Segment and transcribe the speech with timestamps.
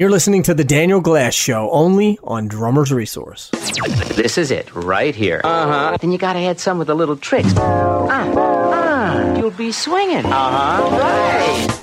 [0.00, 3.50] You're listening to the Daniel Glass Show only on Drummer's Resource.
[4.16, 5.42] This is it, right here.
[5.44, 5.98] Uh huh.
[6.00, 7.52] Then you gotta add some with the little tricks.
[7.58, 10.24] Ah, ah, you'll be swinging.
[10.24, 10.96] Uh huh.
[10.96, 11.80] Right.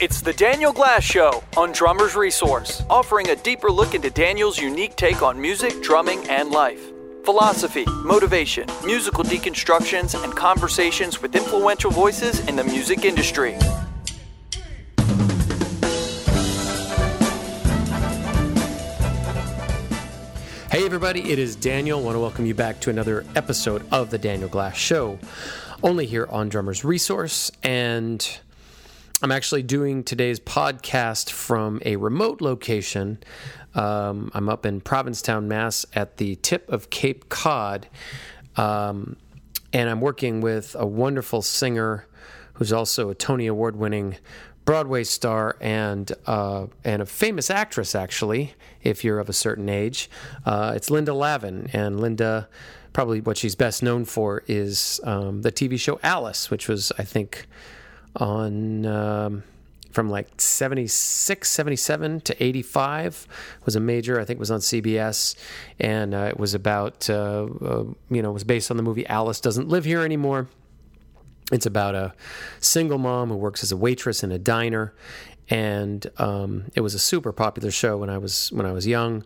[0.00, 4.96] It's the Daniel Glass Show on Drummer's Resource, offering a deeper look into Daniel's unique
[4.96, 6.80] take on music, drumming, and life.
[7.26, 13.54] Philosophy, motivation, musical deconstructions, and conversations with influential voices in the music industry.
[20.70, 21.98] Hey, everybody, it is Daniel.
[21.98, 25.18] I want to welcome you back to another episode of The Daniel Glass Show,
[25.82, 27.50] only here on Drummer's Resource.
[27.64, 28.38] And
[29.20, 33.18] I'm actually doing today's podcast from a remote location.
[33.74, 37.88] Um, I'm up in Provincetown, Mass, at the tip of Cape Cod.
[38.56, 39.16] Um,
[39.72, 42.06] and I'm working with a wonderful singer
[42.52, 44.18] who's also a Tony Award winning
[44.64, 50.10] Broadway star and uh, and a famous actress, actually, if you're of a certain age.
[50.44, 52.48] Uh, it's Linda Lavin, and Linda,
[52.92, 57.04] probably what she's best known for is um, the TV show Alice, which was, I
[57.04, 57.46] think,
[58.16, 58.86] on.
[58.86, 59.42] Um,
[59.90, 63.26] from like 76, 77 to 85
[63.64, 64.20] was a major.
[64.20, 65.34] I think was on CBS,
[65.78, 69.40] and uh, it was about uh, uh, you know was based on the movie Alice
[69.40, 70.48] Doesn't Live Here Anymore.
[71.50, 72.14] It's about a
[72.60, 74.94] single mom who works as a waitress in a diner,
[75.48, 79.24] and um, it was a super popular show when I was when I was young.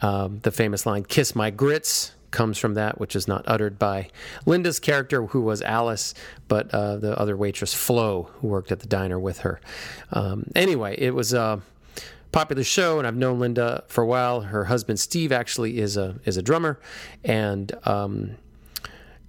[0.00, 4.10] Um, the famous line "Kiss my grits" comes from that, which is not uttered by
[4.44, 6.12] Linda's character, who was Alice,
[6.48, 9.60] but uh, the other waitress Flo, who worked at the diner with her.
[10.12, 11.62] Um, anyway, it was a
[12.32, 14.42] popular show, and I've known Linda for a while.
[14.42, 16.78] Her husband Steve actually is a is a drummer,
[17.24, 18.36] and um,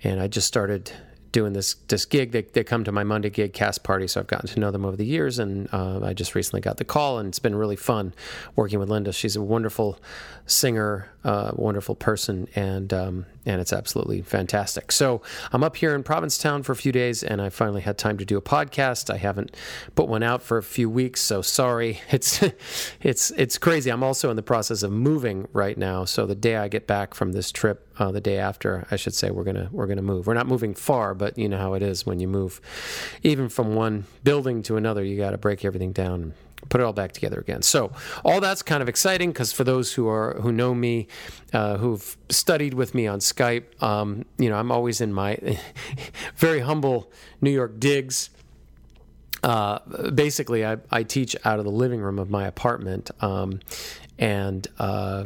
[0.03, 0.91] and I just started
[1.37, 2.31] doing this this gig.
[2.31, 4.83] They, they come to my Monday gig cast party, so I've gotten to know them
[4.83, 5.37] over the years.
[5.37, 8.15] And uh, I just recently got the call, and it's been really fun
[8.55, 9.13] working with Linda.
[9.13, 9.99] She's a wonderful
[10.47, 14.91] singer, uh, wonderful person, and um, and it's absolutely fantastic.
[14.91, 15.21] So
[15.51, 18.25] I'm up here in Provincetown for a few days, and I finally had time to
[18.25, 19.13] do a podcast.
[19.13, 19.55] I haven't
[19.93, 22.01] put one out for a few weeks, so sorry.
[22.17, 22.41] It's
[23.01, 23.91] it's it's crazy.
[23.91, 27.13] I'm also in the process of moving right now, so the day I get back
[27.13, 30.25] from this trip, uh, the day after, I should say, we're gonna we're gonna move.
[30.25, 32.61] We're not moving far, but you know how it is when you move,
[33.23, 35.03] even from one building to another.
[35.03, 36.33] You got to break everything down
[36.69, 37.61] put it all back together again.
[37.61, 37.91] So
[38.25, 41.07] all that's kind of exciting because for those who are who know me,
[41.53, 45.37] uh, who've studied with me on Skype, um, you know, I'm always in my
[46.35, 47.11] very humble
[47.41, 48.29] New York digs.
[49.43, 49.79] Uh,
[50.09, 53.59] basically, I, I, teach out of the living room of my apartment, um,
[54.17, 55.25] and uh,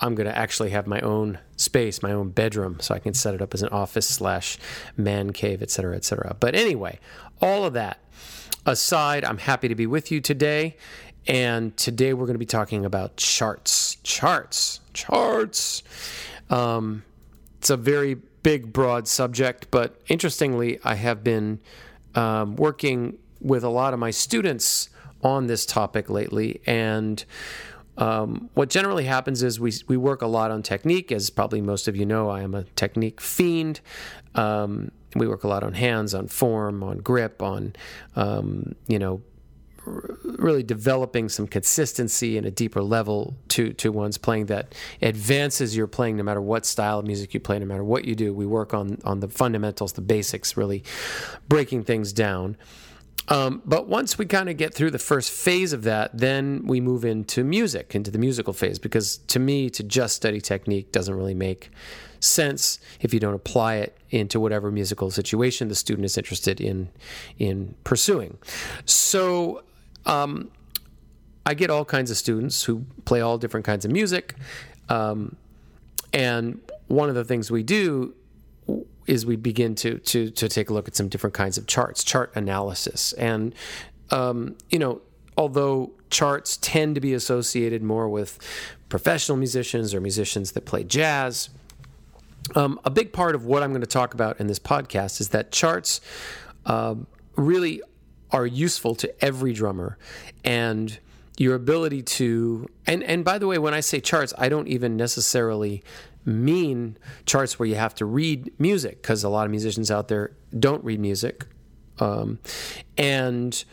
[0.00, 3.34] I'm going to actually have my own space, my own bedroom, so I can set
[3.34, 4.58] it up as an office slash
[4.96, 6.36] man cave, et cetera, et cetera.
[6.38, 6.98] But anyway,
[7.40, 7.98] all of that
[8.66, 10.76] aside, I'm happy to be with you today.
[11.26, 13.96] And today we're going to be talking about charts.
[14.02, 14.80] Charts.
[14.92, 15.82] Charts.
[16.50, 17.02] Um,
[17.58, 21.58] it's a very big, broad subject, but interestingly, I have been
[22.14, 24.88] um, working with a lot of my students
[25.22, 26.60] on this topic lately.
[26.66, 27.24] And
[27.98, 31.10] um, what generally happens is we, we work a lot on technique.
[31.10, 33.80] As probably most of you know, I am a technique fiend.
[34.34, 37.74] Um, we work a lot on hands, on form, on grip, on,
[38.16, 39.22] um, you know,
[39.86, 45.86] really developing some consistency and a deeper level to to one's playing that advances your
[45.86, 48.44] playing no matter what style of music you play no matter what you do we
[48.44, 50.82] work on on the fundamentals the basics really
[51.48, 52.56] breaking things down
[53.28, 56.80] um, but once we kind of get through the first phase of that, then we
[56.80, 61.14] move into music, into the musical phase, because to me, to just study technique doesn't
[61.14, 61.70] really make
[62.20, 66.88] sense if you don't apply it into whatever musical situation the student is interested in
[67.38, 68.38] in pursuing.
[68.84, 69.62] So
[70.06, 70.50] um,
[71.44, 74.34] I get all kinds of students who play all different kinds of music,
[74.88, 75.36] um,
[76.12, 78.14] and one of the things we do
[79.06, 82.04] is we begin to to to take a look at some different kinds of charts,
[82.04, 83.54] chart analysis, and
[84.10, 85.00] um, you know
[85.38, 88.38] although charts tend to be associated more with
[88.88, 91.50] professional musicians or musicians that play jazz
[92.54, 95.30] um, a big part of what I'm going to talk about in this podcast is
[95.30, 96.00] that charts
[96.64, 96.94] uh,
[97.34, 97.82] really
[98.30, 99.98] are useful to every drummer,
[100.44, 100.98] and
[101.38, 104.96] your ability to and and by the way, when I say charts, I don't even
[104.96, 105.82] necessarily
[106.26, 110.32] mean charts where you have to read music because a lot of musicians out there
[110.58, 111.46] don't read music,
[111.98, 112.38] um,
[112.96, 113.64] and.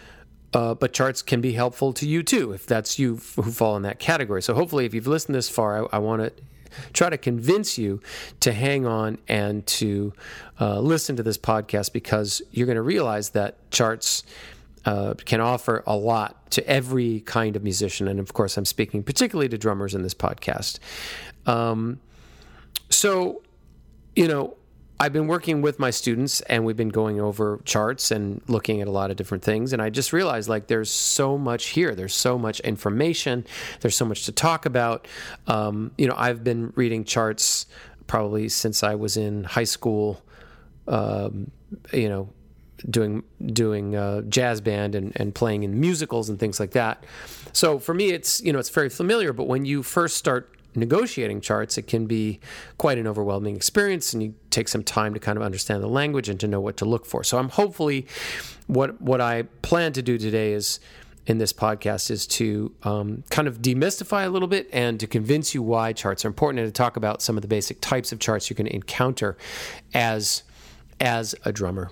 [0.55, 3.81] Uh, but charts can be helpful to you too if that's you who fall in
[3.81, 4.39] that category.
[4.39, 6.43] So hopefully, if you've listened this far, I, I want to
[6.93, 8.01] try to convince you
[8.41, 10.13] to hang on and to
[10.59, 14.23] uh, listen to this podcast because you're going to realize that charts
[14.85, 18.07] uh, can offer a lot to every kind of musician.
[18.07, 20.79] And of course, I'm speaking particularly to drummers in this podcast.
[21.45, 21.99] Um,
[22.89, 23.41] so,
[24.15, 24.55] you know,
[24.99, 28.87] I've been working with my students and we've been going over charts and looking at
[28.87, 29.73] a lot of different things.
[29.73, 31.93] And I just realized like there's so much here.
[31.95, 33.45] There's so much information.
[33.81, 35.07] There's so much to talk about.
[35.47, 37.65] Um, you know, I've been reading charts
[38.07, 40.23] probably since I was in high school.
[40.87, 41.51] Um,
[41.91, 42.29] you know,
[42.89, 47.03] doing doing uh, jazz band and, and playing in musicals and things like that.
[47.51, 49.33] So for me, it's you know it's very familiar.
[49.33, 52.39] But when you first start negotiating charts, it can be
[52.77, 56.29] quite an overwhelming experience, and you take some time to kind of understand the language
[56.29, 57.23] and to know what to look for.
[57.23, 58.07] So I'm hopefully
[58.67, 60.79] what what I plan to do today is
[61.25, 65.53] in this podcast is to um, kind of demystify a little bit and to convince
[65.53, 68.19] you why charts are important and to talk about some of the basic types of
[68.19, 69.37] charts you can encounter
[69.93, 70.43] as
[70.99, 71.91] as a drummer.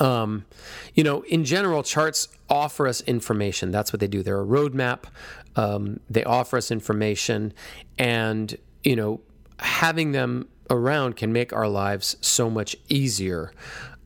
[0.00, 0.44] Um,
[0.94, 3.70] you know, in general, charts offer us information.
[3.70, 4.22] That's what they do.
[4.22, 5.04] They're a roadmap.
[5.56, 7.52] Um, they offer us information,
[7.98, 9.20] and you know,
[9.58, 13.52] having them around can make our lives so much easier.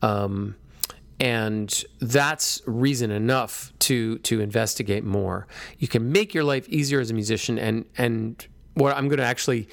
[0.01, 0.55] Um,
[1.19, 5.47] and that's reason enough to to investigate more.
[5.77, 9.25] You can make your life easier as a musician, and and what I'm going to
[9.25, 9.67] actually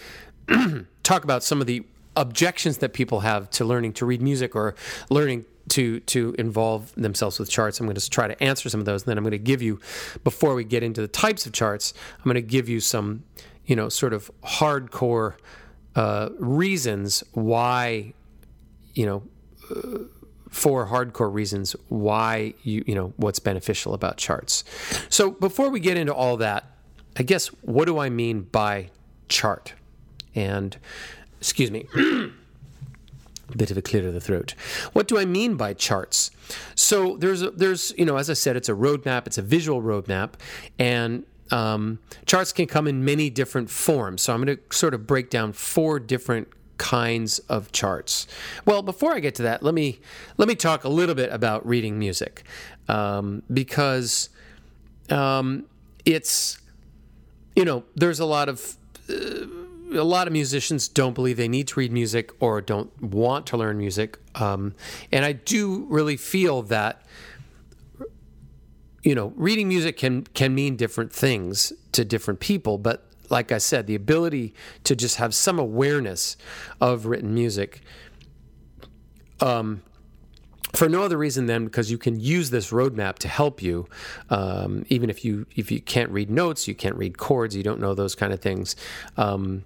[1.03, 1.85] talk about some of the
[2.17, 4.75] objections that people have to learning to read music or
[5.11, 7.81] learning to to involve themselves with charts.
[7.81, 9.63] I'm going to try to answer some of those, and then I'm going to give
[9.63, 9.81] you,
[10.25, 13.25] before we get into the types of charts, I'm going to give you some,
[13.65, 15.35] you know, sort of hardcore
[15.95, 18.13] uh, reasons why,
[18.95, 19.23] you know.
[19.71, 19.99] Uh,
[20.49, 24.65] four hardcore reasons why you you know what's beneficial about charts.
[25.11, 26.65] So before we get into all that,
[27.17, 28.91] I guess what do I mean by
[29.29, 29.75] chart?
[30.35, 30.77] And
[31.41, 31.87] excuse me.
[33.57, 34.55] bit of a clear of the throat.
[34.93, 36.31] What do I mean by charts?
[36.75, 39.83] So there's a, there's you know as I said, it's a roadmap, it's a visual
[39.83, 40.35] roadmap,
[40.79, 44.23] and um, charts can come in many different forms.
[44.23, 46.49] So I'm going to sort of break down four different
[46.79, 48.27] kinds of charts.
[48.65, 50.01] Well, before I get to that, let me
[50.37, 52.45] let me talk a little bit about reading music
[52.89, 54.29] um, because
[55.11, 55.67] um,
[56.05, 56.59] it's
[57.55, 58.77] you know there's a lot of
[59.09, 59.47] uh,
[59.93, 63.57] a lot of musicians don't believe they need to read music or don't want to
[63.57, 64.19] learn music.
[64.35, 64.75] Um,
[65.13, 67.03] and I do really feel that,
[69.03, 72.79] you know, reading music can, can mean different things to different people.
[72.79, 74.55] But like I said, the ability
[74.85, 76.37] to just have some awareness
[76.81, 77.83] of written music,
[79.41, 79.83] um,
[80.73, 83.89] for no other reason than because you can use this roadmap to help you
[84.31, 87.81] um, even if you if you can't read notes you can't read chords you don't
[87.81, 88.77] know those kind of things
[89.17, 89.65] um,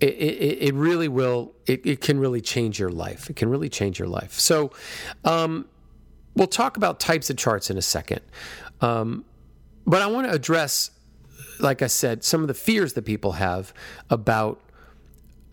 [0.00, 3.30] it, it, really will, it, it can really change your life.
[3.30, 4.34] It can really change your life.
[4.34, 4.72] So,
[5.24, 5.66] um,
[6.34, 8.20] we'll talk about types of charts in a second.
[8.80, 9.24] Um,
[9.86, 10.90] but I want to address,
[11.58, 13.72] like I said, some of the fears that people have
[14.10, 14.60] about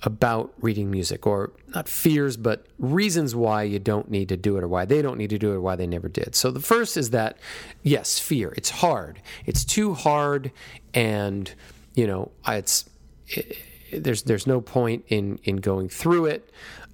[0.06, 4.64] about reading music, or not fears, but reasons why you don't need to do it,
[4.66, 6.36] or why they don't need to do it, or why they never did.
[6.36, 7.38] So the first is that,
[7.84, 8.54] yes, fear.
[8.58, 9.22] It's hard.
[9.46, 10.52] It's too hard,
[10.94, 11.54] and
[11.96, 12.90] you know, it's.
[13.30, 13.58] It,
[14.00, 16.50] there's there's no point in in going through it.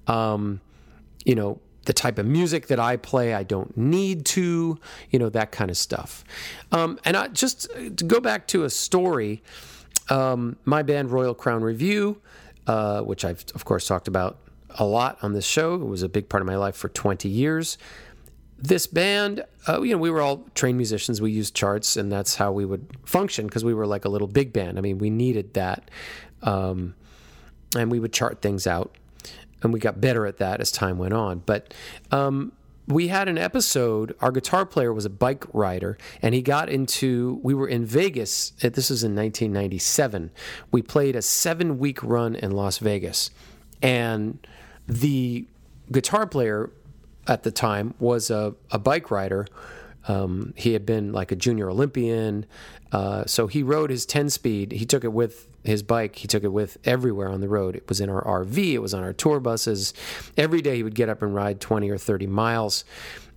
[0.06, 0.60] Um,
[1.24, 4.78] you know, the type of music that I play, I don't need to,
[5.10, 6.24] you know, that kind of stuff.
[6.72, 9.42] Um, and I, just to go back to a story,
[10.08, 12.16] um, my band Royal Crown Revue,
[12.66, 14.38] uh, which I've of course talked about
[14.78, 17.28] a lot on this show, it was a big part of my life for 20
[17.28, 17.78] years.
[18.58, 21.20] This band, uh, you know, we were all trained musicians.
[21.20, 24.28] We used charts, and that's how we would function because we were like a little
[24.28, 24.76] big band.
[24.76, 25.90] I mean, we needed that.
[26.42, 26.94] Um,
[27.76, 28.96] and we would chart things out.
[29.62, 31.42] And we got better at that as time went on.
[31.44, 31.74] But
[32.10, 32.52] um,
[32.90, 34.14] we had an episode.
[34.20, 37.40] Our guitar player was a bike rider, and he got into.
[37.42, 38.52] We were in Vegas.
[38.62, 40.30] Uh, this was in 1997.
[40.72, 43.30] We played a seven week run in Las Vegas,
[43.82, 44.44] and
[44.86, 45.46] the
[45.92, 46.70] guitar player
[47.26, 49.46] at the time was a, a bike rider.
[50.08, 52.46] Um, he had been like a junior Olympian,
[52.90, 54.72] uh, so he rode his 10 speed.
[54.72, 57.76] He took it with his bike, he took it with everywhere on the road.
[57.76, 59.92] It was in our RV, it was on our tour buses.
[60.36, 62.84] Every day he would get up and ride 20 or 30 miles.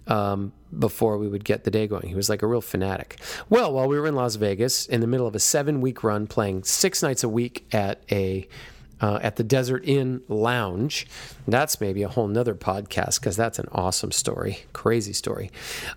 [0.06, 2.10] Um, before we would get the day going.
[2.10, 3.22] He was like a real fanatic.
[3.50, 6.27] Well, while we were in Las Vegas, in the middle of a seven week run,
[6.27, 8.46] playing six nights a week at a
[9.03, 11.06] uh, at the Desert Inn Lounge.
[11.46, 15.51] That's maybe a whole nother podcast because that's an awesome story, crazy story.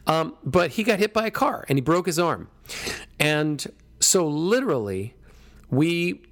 [0.09, 2.49] Um, but he got hit by a car and he broke his arm.
[3.21, 3.64] And
[4.00, 5.14] so, literally,
[5.70, 6.23] we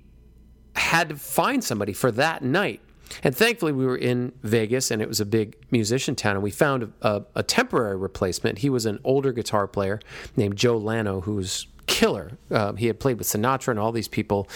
[0.76, 2.81] had to find somebody for that night
[3.23, 6.50] and thankfully, we were in Vegas, and it was a big musician town, and we
[6.50, 8.59] found a, a, a temporary replacement.
[8.59, 10.00] He was an older guitar player
[10.37, 12.33] named Joe Lano, who's killer.
[12.50, 14.49] Uh, he had played with Sinatra and all these people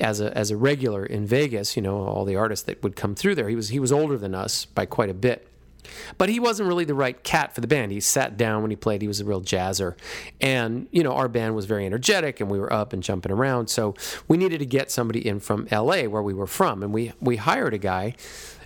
[0.00, 1.76] as a as a regular in Vegas.
[1.76, 3.48] You know, all the artists that would come through there.
[3.48, 5.48] He was he was older than us by quite a bit.
[6.18, 7.92] But he wasn't really the right cat for the band.
[7.92, 9.02] He sat down when he played.
[9.02, 9.96] He was a real jazzer.
[10.40, 13.68] And, you know, our band was very energetic and we were up and jumping around.
[13.68, 13.94] So
[14.28, 16.82] we needed to get somebody in from LA, where we were from.
[16.82, 18.14] And we, we hired a guy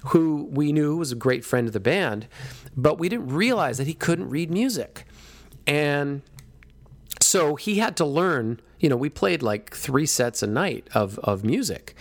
[0.09, 2.29] who we knew was a great friend of the band,
[2.77, 5.05] but we didn't realize that he couldn't read music.
[5.67, 6.23] And
[7.21, 11.19] so he had to learn you know we played like three sets a night of,
[11.21, 11.95] of music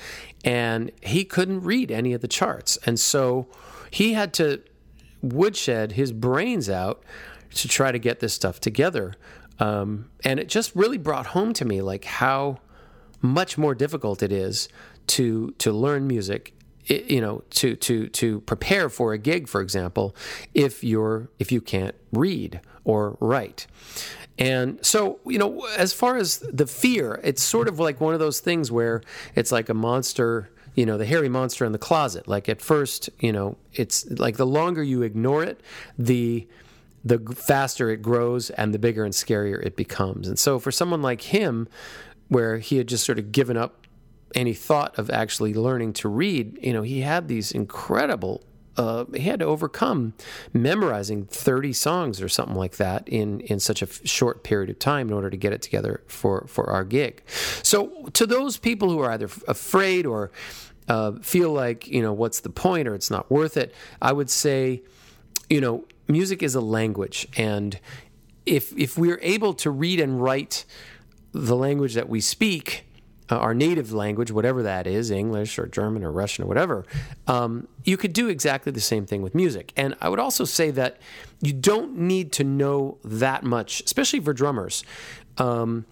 [0.43, 3.47] and he couldn't read any of the charts and so
[3.91, 4.61] he had to
[5.33, 7.03] woodshed his brains out
[7.55, 9.13] to try to get this stuff together.
[9.59, 12.59] Um, and it just really brought home to me like how
[13.21, 14.67] much more difficult it is
[15.07, 16.53] to to learn music
[16.87, 20.15] you know to to to prepare for a gig for example
[20.53, 23.65] if you're if you can't read or write
[24.37, 28.19] and so you know as far as the fear it's sort of like one of
[28.19, 29.01] those things where
[29.35, 33.09] it's like a monster you know the hairy monster in the closet like at first
[33.19, 35.61] you know it's like the longer you ignore it
[35.97, 36.47] the
[37.03, 41.01] the faster it grows and the bigger and scarier it becomes and so for someone
[41.01, 41.67] like him
[42.27, 43.87] where he had just sort of given up
[44.33, 48.43] any thought of actually learning to read you know he had these incredible
[48.77, 50.13] uh, he had to overcome
[50.53, 54.79] memorizing 30 songs or something like that in, in such a f- short period of
[54.79, 57.23] time in order to get it together for, for our gig.
[57.63, 60.31] So, to those people who are either f- afraid or
[60.87, 64.29] uh, feel like, you know, what's the point or it's not worth it, I would
[64.29, 64.83] say,
[65.49, 67.27] you know, music is a language.
[67.37, 67.79] And
[68.45, 70.65] if, if we're able to read and write
[71.31, 72.85] the language that we speak,
[73.29, 76.85] uh, our native language, whatever that is, English or German or Russian or whatever,
[77.27, 79.73] um, you could do exactly the same thing with music.
[79.75, 80.99] And I would also say that
[81.41, 84.83] you don't need to know that much, especially for drummers,
[85.35, 85.85] because um,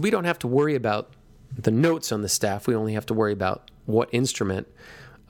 [0.00, 1.10] we don't have to worry about
[1.56, 2.66] the notes on the staff.
[2.66, 4.68] We only have to worry about what instrument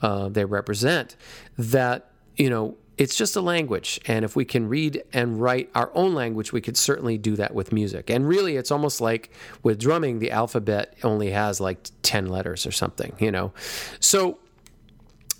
[0.01, 1.15] uh, they represent.
[1.57, 3.99] That, you know, it's just a language.
[4.05, 7.53] And if we can read and write our own language, we could certainly do that
[7.53, 8.11] with music.
[8.11, 9.31] And really, it's almost like
[9.63, 13.53] with drumming, the alphabet only has like 10 letters or something, you know?
[13.99, 14.37] So,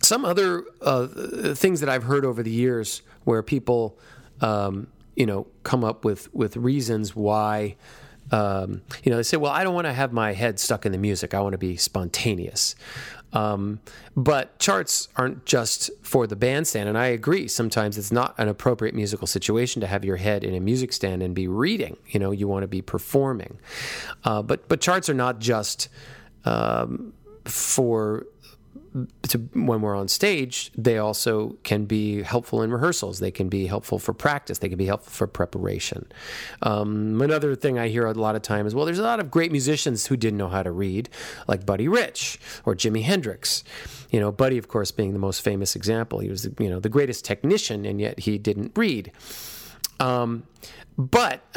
[0.02, 1.06] some other uh,
[1.54, 4.00] things that I've heard over the years where people,
[4.42, 7.76] um, you know, come up with, with reasons why.
[8.32, 10.92] Um, you know, they say, well, I don't want to have my head stuck in
[10.92, 11.34] the music.
[11.34, 12.76] I want to be spontaneous.
[13.34, 13.80] Um,
[14.16, 17.48] but charts aren't just for the bandstand, and I agree.
[17.48, 21.24] Sometimes it's not an appropriate musical situation to have your head in a music stand
[21.24, 21.98] and be reading.
[22.08, 23.58] You know, you want to be performing.
[24.24, 25.88] Uh, but but charts are not just
[26.44, 27.14] um,
[27.46, 28.26] for
[29.24, 33.20] to, when we're on stage, they also can be helpful in rehearsals.
[33.20, 34.58] They can be helpful for practice.
[34.58, 36.12] They can be helpful for preparation.
[36.62, 39.32] Um, another thing I hear a lot of time is, well, there's a lot of
[39.32, 41.10] great musicians who didn't know how to read,
[41.48, 43.64] like Buddy Rich or Jimi Hendrix.
[44.10, 46.20] You know, Buddy, of course, being the most famous example.
[46.20, 49.12] He was, you know, the greatest technician, and yet he didn't read.
[50.02, 50.44] Um,
[50.98, 51.46] but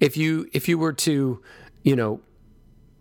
[0.00, 1.42] if you if you were to,
[1.82, 2.20] you know,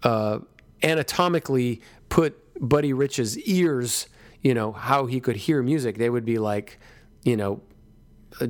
[0.03, 0.39] uh,
[0.83, 4.07] anatomically put Buddy Rich's ears,
[4.41, 6.79] you know, how he could hear music, they would be like,
[7.23, 7.61] you know,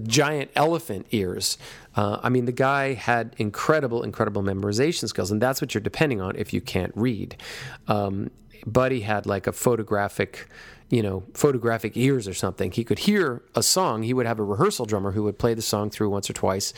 [0.04, 1.58] giant elephant ears.
[1.96, 6.22] Uh, I mean, the guy had incredible, incredible memorization skills, and that's what you're depending
[6.22, 7.42] on if you can't read.
[7.88, 8.32] Um,
[8.66, 10.48] Buddy had like a photographic,
[10.90, 12.72] you know, photographic ears or something.
[12.72, 14.04] He could hear a song.
[14.04, 16.74] He would have a rehearsal drummer who would play the song through once or twice,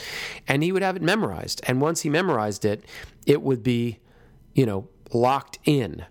[0.47, 1.61] and he would have it memorized.
[1.67, 2.85] And once he memorized it,
[3.25, 3.99] it would be,
[4.53, 6.05] you know, locked in.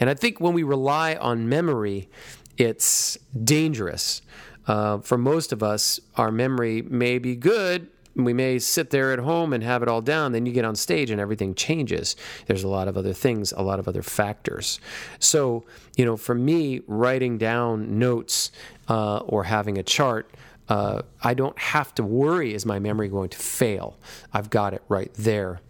[0.00, 2.08] And I think when we rely on memory,
[2.56, 4.22] it's dangerous.
[4.66, 7.88] Uh, for most of us, our memory may be good.
[8.16, 10.32] We may sit there at home and have it all down.
[10.32, 12.14] Then you get on stage and everything changes.
[12.46, 14.78] There's a lot of other things, a lot of other factors.
[15.18, 15.64] So,
[15.96, 18.52] you know, for me, writing down notes
[18.88, 20.30] uh, or having a chart,
[20.68, 23.98] uh, I don't have to worry is my memory going to fail?
[24.32, 25.60] I've got it right there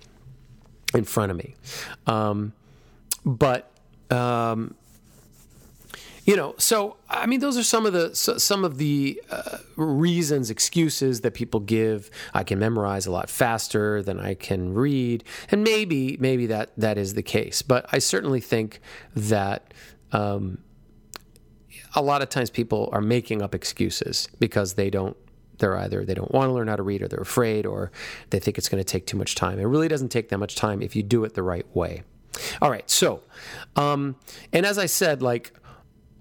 [0.94, 1.54] in front of me.
[2.06, 2.52] Um,
[3.24, 3.70] but
[4.10, 4.74] um,
[6.24, 10.50] you know, so I mean, those are some of the some of the uh, reasons,
[10.50, 12.10] excuses that people give.
[12.32, 16.96] I can memorize a lot faster than I can read, and maybe maybe that that
[16.96, 17.60] is the case.
[17.60, 18.80] But I certainly think
[19.14, 19.74] that
[20.12, 20.58] um,
[21.94, 25.16] a lot of times people are making up excuses because they don't
[25.58, 27.92] they're either they don't want to learn how to read or they're afraid or
[28.30, 29.58] they think it's going to take too much time.
[29.58, 32.02] It really doesn't take that much time if you do it the right way.
[32.60, 33.22] All right, so,
[33.76, 34.16] um,
[34.52, 35.52] and as I said, like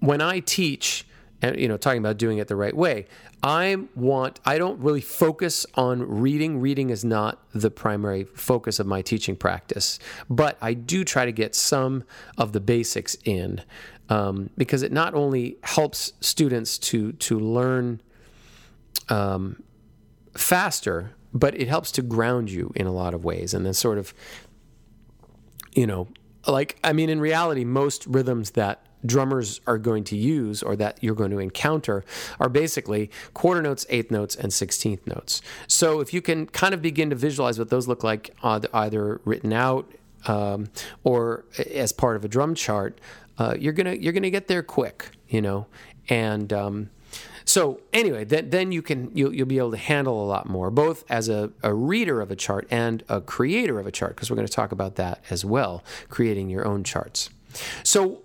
[0.00, 1.06] when I teach,
[1.42, 3.06] and you know, talking about doing it the right way,
[3.42, 6.60] I want I don't really focus on reading.
[6.60, 9.98] Reading is not the primary focus of my teaching practice,
[10.30, 12.04] but I do try to get some
[12.38, 13.62] of the basics in
[14.08, 18.00] um, because it not only helps students to to learn
[19.08, 19.62] um,
[20.34, 23.98] faster, but it helps to ground you in a lot of ways, and then sort
[23.98, 24.14] of,
[25.74, 26.08] you know,
[26.46, 30.98] like I mean, in reality, most rhythms that drummers are going to use or that
[31.02, 32.02] you're going to encounter
[32.40, 35.42] are basically quarter notes, eighth notes, and sixteenth notes.
[35.66, 39.20] So if you can kind of begin to visualize what those look like, uh, either
[39.24, 39.92] written out
[40.26, 40.68] um,
[41.02, 43.00] or as part of a drum chart,
[43.38, 45.66] uh, you're gonna you're gonna get there quick, you know,
[46.08, 46.90] and um,
[47.44, 50.70] so anyway, then then you can you'll, you'll be able to handle a lot more,
[50.70, 54.30] both as a, a reader of a chart and a creator of a chart, because
[54.30, 57.30] we're going to talk about that as well, creating your own charts.
[57.82, 58.22] So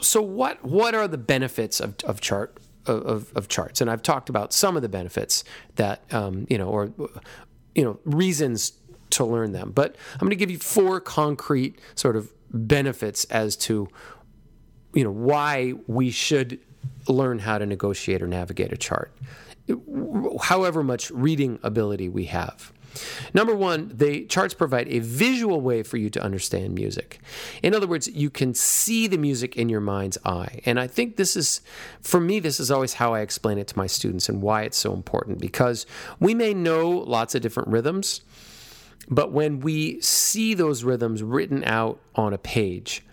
[0.00, 3.80] so what what are the benefits of, of chart of, of charts?
[3.80, 5.42] And I've talked about some of the benefits
[5.74, 6.92] that um, you know, or
[7.74, 8.72] you know, reasons
[9.10, 9.72] to learn them.
[9.72, 13.88] But I'm going to give you four concrete sort of benefits as to
[14.94, 16.58] you know why we should
[17.08, 19.12] learn how to negotiate or navigate a chart,
[20.42, 22.72] however much reading ability we have.
[23.34, 27.20] Number one, the charts provide a visual way for you to understand music.
[27.62, 30.60] In other words, you can see the music in your mind's eye.
[30.64, 31.60] And I think this is,
[32.00, 34.78] for me, this is always how I explain it to my students and why it's
[34.78, 35.86] so important because
[36.20, 38.22] we may know lots of different rhythms,
[39.08, 43.04] but when we see those rhythms written out on a page,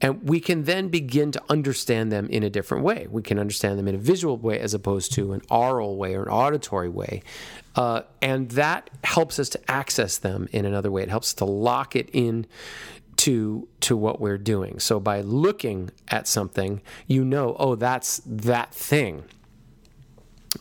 [0.00, 3.06] and we can then begin to understand them in a different way.
[3.10, 6.22] We can understand them in a visual way as opposed to an oral way or
[6.22, 7.22] an auditory way.
[7.76, 11.02] Uh, and that helps us to access them in another way.
[11.02, 12.46] It helps to lock it in
[13.16, 14.78] to to what we're doing.
[14.78, 19.24] So by looking at something, you know, oh, that's that thing.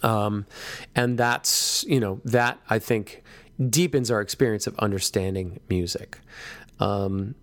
[0.03, 0.45] Um,
[0.93, 3.23] and that's you know that I think
[3.69, 6.19] deepens our experience of understanding music.
[6.79, 7.35] Um,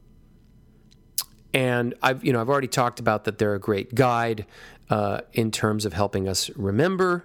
[1.57, 4.45] and I've you know I've already talked about that they're a great guide
[4.91, 7.25] uh, in terms of helping us remember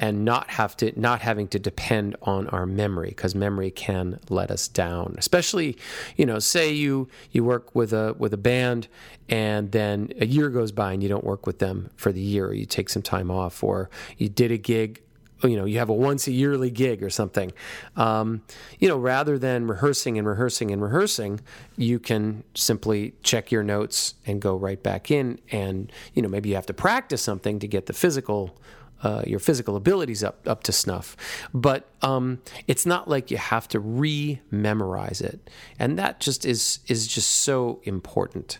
[0.00, 4.50] and not have to not having to depend on our memory because memory can let
[4.50, 5.14] us down.
[5.18, 5.76] Especially
[6.16, 8.88] you know say you you work with a with a band
[9.28, 12.46] and then a year goes by and you don't work with them for the year
[12.46, 15.02] or you take some time off or you did a gig
[15.42, 17.52] you know you have a once a yearly gig or something.
[17.96, 18.42] Um,
[18.78, 21.40] you know rather than rehearsing and rehearsing and rehearsing
[21.76, 26.48] you can simply check your notes and go right back in and you know maybe
[26.48, 28.58] you have to practice something to get the physical
[29.02, 31.16] uh, your physical abilities up up to snuff,
[31.52, 37.06] but um, it's not like you have to re-memorize it, and that just is is
[37.06, 38.58] just so important.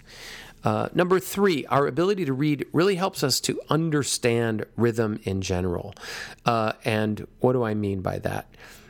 [0.66, 5.94] Uh, number three, our ability to read really helps us to understand rhythm in general.
[6.44, 8.48] Uh, and what do I mean by that?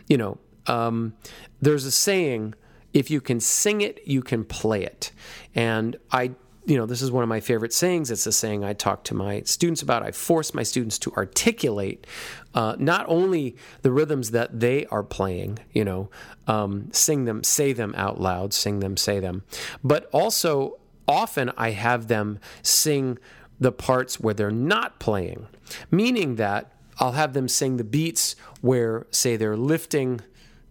[0.08, 1.12] You know, um,
[1.60, 2.54] there's a saying
[2.94, 5.12] if you can sing it, you can play it.
[5.54, 6.32] And I
[6.64, 8.10] you know, this is one of my favorite sayings.
[8.10, 10.02] It's a saying I talk to my students about.
[10.02, 12.08] I force my students to articulate
[12.54, 16.10] uh, not only the rhythms that they are playing, you know,
[16.48, 19.44] um, sing them, say them out loud, sing them, say them,
[19.84, 20.76] but also
[21.08, 23.18] often I have them sing
[23.58, 25.46] the parts where they're not playing,
[25.90, 30.20] meaning that I'll have them sing the beats where, say, they're lifting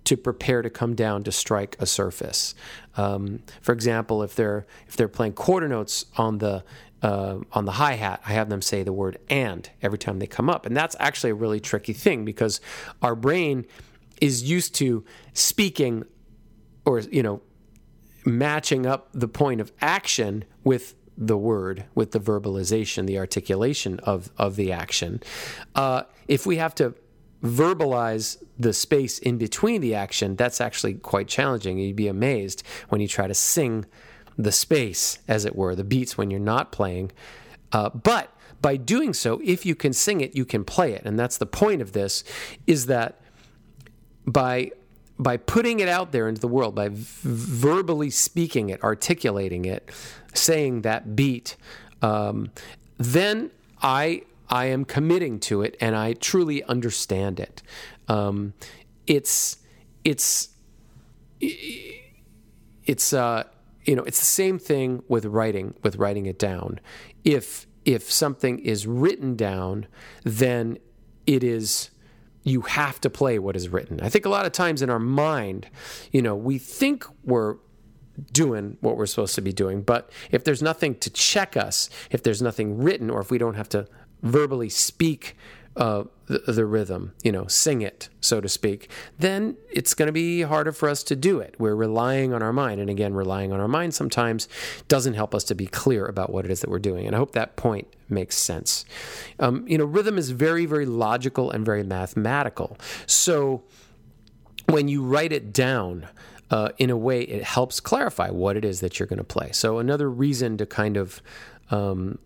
[0.06, 2.56] to prepare to come down to strike a surface.
[2.96, 6.64] Um, for example, if they're if they're playing quarter notes on the
[7.02, 10.28] uh, on the hi hat, I have them say the word "and" every time they
[10.28, 12.62] come up, and that's actually a really tricky thing because
[13.02, 13.66] our brain
[14.22, 16.06] is used to speaking
[16.86, 17.42] or you know
[18.26, 24.32] matching up the point of action with the word, with the verbalization, the articulation of,
[24.38, 25.22] of the action.
[25.74, 26.94] Uh, if we have to
[27.44, 31.78] verbalize the space in between the action, that's actually quite challenging.
[31.78, 33.86] You'd be amazed when you try to sing
[34.38, 37.12] the space, as it were, the beats when you're not playing.
[37.72, 41.04] Uh, but by doing so, if you can sing it, you can play it.
[41.06, 42.24] And that's the point of this,
[42.66, 43.22] is that
[44.26, 44.72] by
[45.18, 49.90] by putting it out there into the world, by v- verbally speaking it, articulating it,
[50.34, 51.56] saying that beat,
[52.02, 52.52] um,
[52.98, 53.52] then
[53.82, 57.64] I I am committing to it and I truly understand it.
[58.08, 58.54] Um,
[59.08, 59.58] it's
[60.04, 60.50] it's
[61.40, 63.44] it's uh,
[63.86, 66.80] you know it's the same thing with writing with writing it down.
[67.24, 69.88] If if something is written down,
[70.24, 70.78] then
[71.26, 71.90] it is
[72.46, 74.00] you have to play what is written.
[74.02, 75.68] I think a lot of times in our mind,
[76.12, 77.56] you know, we think we're
[78.32, 79.82] doing what we're supposed to be doing.
[79.82, 83.56] But if there's nothing to check us, if there's nothing written, or if we don't
[83.56, 83.88] have to
[84.22, 85.36] verbally speak
[85.76, 90.42] uh, the, rhythm, you know, sing it, so to speak, then it's going to be
[90.42, 91.56] harder for us to do it.
[91.60, 92.82] We're relying on our mind.
[92.82, 94.48] And again, relying on our mind sometimes
[94.88, 97.06] doesn't help us to be clear about what it is that we're doing.
[97.06, 98.86] And I hope that point makes sense.
[99.40, 102.78] Um, you know, rhythm is very, very logical and very mathematical.
[103.06, 103.64] So
[104.68, 106.08] when you write it down,
[106.52, 109.52] uh, in a way, it helps clarify what it is that you're going to play.
[109.52, 111.20] So, another reason to kind of
[111.72, 112.20] um,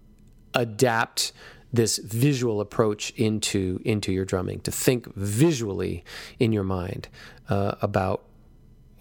[0.53, 1.31] adapt
[1.71, 6.03] this visual approach into into your drumming to think visually
[6.39, 7.07] in your mind
[7.49, 8.23] uh, about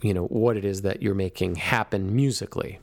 [0.03, 2.79] you know what it is that you're making happen musically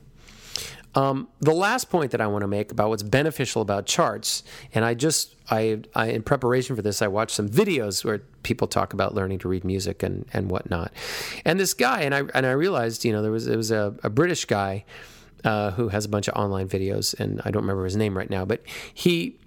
[0.96, 4.82] um, the last point that I want to make about what's beneficial about charts, and
[4.82, 8.94] I just, I, I, in preparation for this, I watched some videos where people talk
[8.94, 10.92] about learning to read music and, and whatnot.
[11.44, 13.94] And this guy, and I, and I realized, you know, there was, it was a,
[14.02, 14.86] a British guy
[15.44, 18.30] uh, who has a bunch of online videos, and I don't remember his name right
[18.30, 18.62] now, but
[18.94, 19.38] he,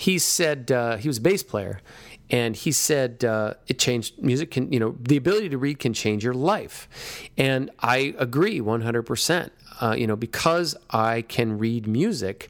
[0.00, 1.82] he said uh, he was a bass player,
[2.30, 5.92] and he said uh, it changed music can you know the ability to read can
[5.92, 6.88] change your life,
[7.36, 9.52] and I agree one hundred percent.
[9.78, 12.48] Uh, you know because I can read music,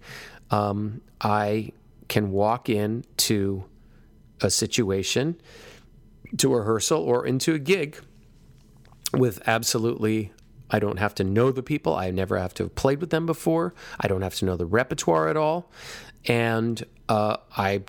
[0.53, 1.73] um, I
[2.07, 3.65] can walk into
[4.41, 5.41] a situation,
[6.37, 8.01] to a rehearsal or into a gig
[9.13, 10.33] with absolutely
[10.71, 11.97] I don't have to know the people.
[11.97, 13.75] I never have to have played with them before.
[13.99, 15.69] I don't have to know the repertoire at all
[16.27, 17.83] and uh, I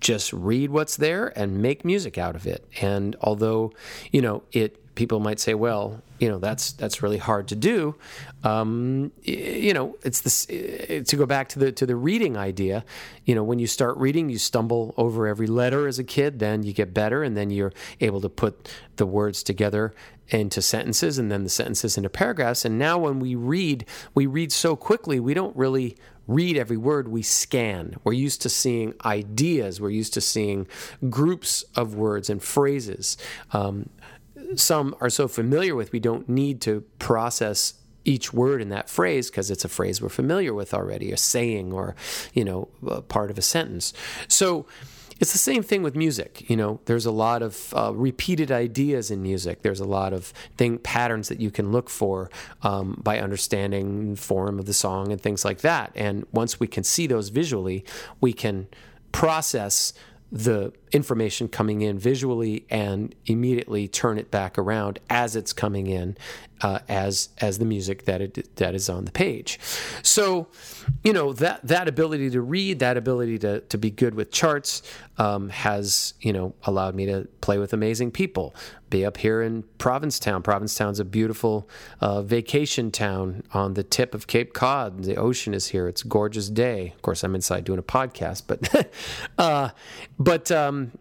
[0.00, 2.66] just read what's there and make music out of it.
[2.80, 3.72] And although,
[4.10, 7.96] you know, it people might say, well, you know, that's that's really hard to do.
[8.44, 12.84] Um, you know, it's this to go back to the to the reading idea.
[13.24, 16.38] You know, when you start reading, you stumble over every letter as a kid.
[16.38, 19.94] Then you get better, and then you're able to put the words together
[20.28, 22.64] into sentences, and then the sentences into paragraphs.
[22.64, 27.08] And now, when we read, we read so quickly, we don't really read every word,
[27.08, 27.96] we scan.
[28.04, 30.66] We're used to seeing ideas, we're used to seeing
[31.08, 33.16] groups of words and phrases.
[33.52, 33.88] Um,
[34.54, 39.30] some are so familiar with, we don't need to process each word in that phrase
[39.30, 41.94] because it's a phrase we're familiar with already, a saying or,
[42.32, 42.68] you know,
[43.08, 43.92] part of a sentence.
[44.28, 44.66] So,
[45.22, 46.50] it's the same thing with music.
[46.50, 49.62] You know, there's a lot of uh, repeated ideas in music.
[49.62, 52.28] There's a lot of thing patterns that you can look for
[52.62, 55.92] um, by understanding form of the song and things like that.
[55.94, 57.84] And once we can see those visually,
[58.20, 58.66] we can
[59.12, 59.92] process
[60.32, 66.16] the information coming in visually and immediately turn it back around as it's coming in
[66.62, 69.58] uh, as as the music that it that is on the page
[70.02, 70.48] so
[71.02, 74.82] you know that that ability to read that ability to to be good with charts
[75.18, 78.54] um, has you know allowed me to play with amazing people
[78.92, 80.42] be up here in Provincetown.
[80.42, 81.68] Provincetown's a beautiful
[82.00, 85.02] uh, vacation town on the tip of Cape Cod.
[85.02, 85.88] The ocean is here.
[85.88, 86.92] It's a gorgeous day.
[86.94, 88.92] Of course, I'm inside doing a podcast, but
[89.38, 89.70] uh,
[90.18, 90.92] but um,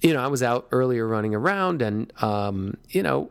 [0.00, 3.30] you know, I was out earlier running around, and um, you know,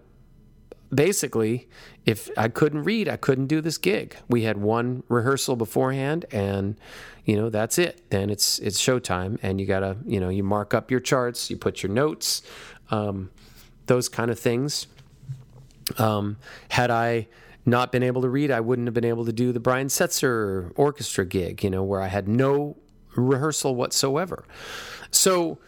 [0.93, 1.69] basically,
[2.05, 4.15] if I couldn't read, I couldn't do this gig.
[4.27, 6.77] We had one rehearsal beforehand, and
[7.25, 8.09] you know that's it.
[8.09, 11.57] Then it's it's showtime, and you gotta you know you mark up your charts, you
[11.57, 12.41] put your notes.
[12.89, 13.31] Um,
[13.87, 14.87] those kind of things.
[15.97, 16.37] Um,
[16.69, 17.27] had I
[17.65, 20.71] not been able to read, I wouldn't have been able to do the Brian Setzer
[20.75, 22.77] orchestra gig, you know, where I had no
[23.15, 24.45] rehearsal whatsoever.
[25.11, 25.59] So,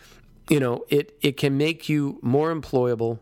[0.49, 3.19] you know, it, it can make you more employable.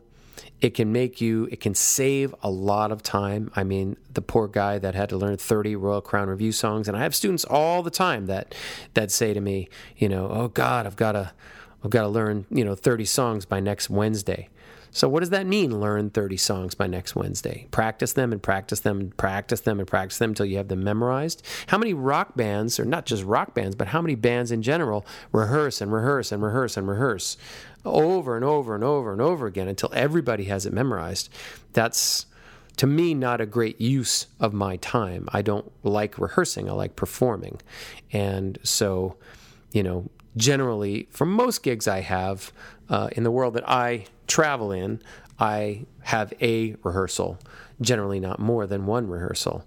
[0.61, 3.51] It can make you, it can save a lot of time.
[3.55, 6.87] I mean, the poor guy that had to learn 30 Royal Crown Revue songs.
[6.87, 8.53] And I have students all the time that,
[8.93, 11.33] that say to me, you know, oh God, I've got to,
[11.83, 14.49] I've got to learn, you know, 30 songs by next Wednesday.
[14.93, 15.79] So, what does that mean?
[15.79, 17.65] Learn 30 songs by next Wednesday.
[17.71, 20.83] Practice them and practice them and practice them and practice them until you have them
[20.83, 21.45] memorized.
[21.67, 25.05] How many rock bands, or not just rock bands, but how many bands in general,
[25.31, 27.37] rehearse and rehearse and rehearse and rehearse
[27.85, 31.29] over and over and over and over again until everybody has it memorized?
[31.73, 32.25] That's
[32.77, 35.27] to me not a great use of my time.
[35.31, 37.61] I don't like rehearsing, I like performing.
[38.11, 39.17] And so,
[39.71, 42.51] you know, generally, for most gigs I have
[42.89, 45.01] uh, in the world that I travel in,
[45.39, 47.39] I have a rehearsal,
[47.81, 49.65] generally not more than one rehearsal.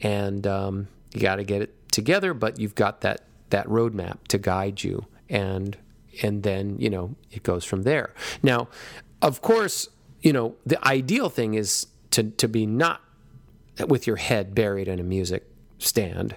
[0.00, 4.38] And um, you got to get it together, but you've got that, that roadmap to
[4.38, 5.06] guide you.
[5.28, 5.76] And,
[6.22, 8.14] and then, you know, it goes from there.
[8.42, 8.68] Now,
[9.22, 9.88] of course,
[10.20, 13.00] you know, the ideal thing is to, to be not
[13.88, 16.36] with your head buried in a music stand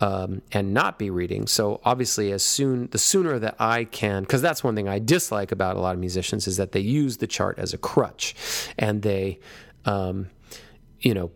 [0.00, 1.46] um, and not be reading.
[1.46, 5.52] So obviously, as soon the sooner that I can, because that's one thing I dislike
[5.52, 8.34] about a lot of musicians is that they use the chart as a crutch,
[8.78, 9.38] and they,
[9.84, 10.30] um,
[11.00, 11.30] you know,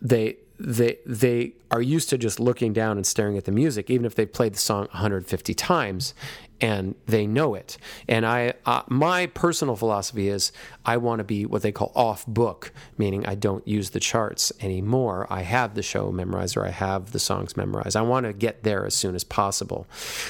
[0.00, 4.06] they they they are used to just looking down and staring at the music, even
[4.06, 6.14] if they've played the song 150 times
[6.60, 7.76] and they know it.
[8.08, 10.52] And I, uh, my personal philosophy is
[10.86, 14.52] I want to be what they call off book, meaning I don't use the charts
[14.60, 15.26] anymore.
[15.28, 17.96] I have the show memorized or I have the songs memorized.
[17.96, 19.88] I want to get there as soon as possible,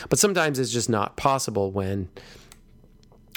[0.08, 2.08] but sometimes it's just not possible when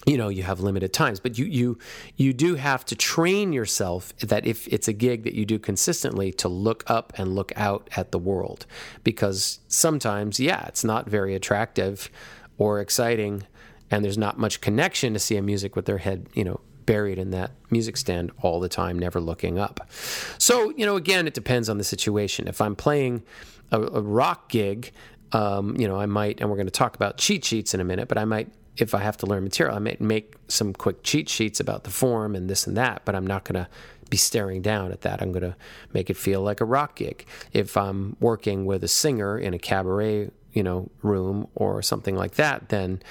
[0.06, 1.78] you know you have limited times but you you
[2.16, 6.32] you do have to train yourself that if it's a gig that you do consistently
[6.32, 8.66] to look up and look out at the world.
[9.04, 12.10] Because sometimes yeah it's not very attractive
[12.58, 13.44] or exciting
[13.92, 17.18] and there's not much connection to see a music with their head you know buried
[17.18, 19.90] in that music stand all the time never looking up.
[20.38, 22.48] So you know again it depends on the situation.
[22.48, 23.24] If i'm playing
[23.72, 24.92] a, a rock gig
[25.32, 27.84] um, you know i might and we're going to talk about cheat sheets in a
[27.84, 31.04] minute but i might if I have to learn material, I might make some quick
[31.04, 33.70] cheat sheets about the form and this and that, but I'm not going to
[34.10, 35.22] be staring down at that.
[35.22, 35.56] I'm going to
[35.94, 37.26] make it feel like a rock gig.
[37.54, 42.36] If I'm working with a singer in a cabaret, you know, room or something like
[42.36, 43.02] that, then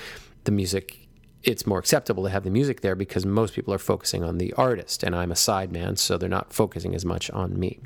[0.45, 1.05] the music
[1.43, 4.53] it's more acceptable to have the music there because most people are focusing on the
[4.55, 7.81] artist and I'm a sideman, so they're not focusing as much on me.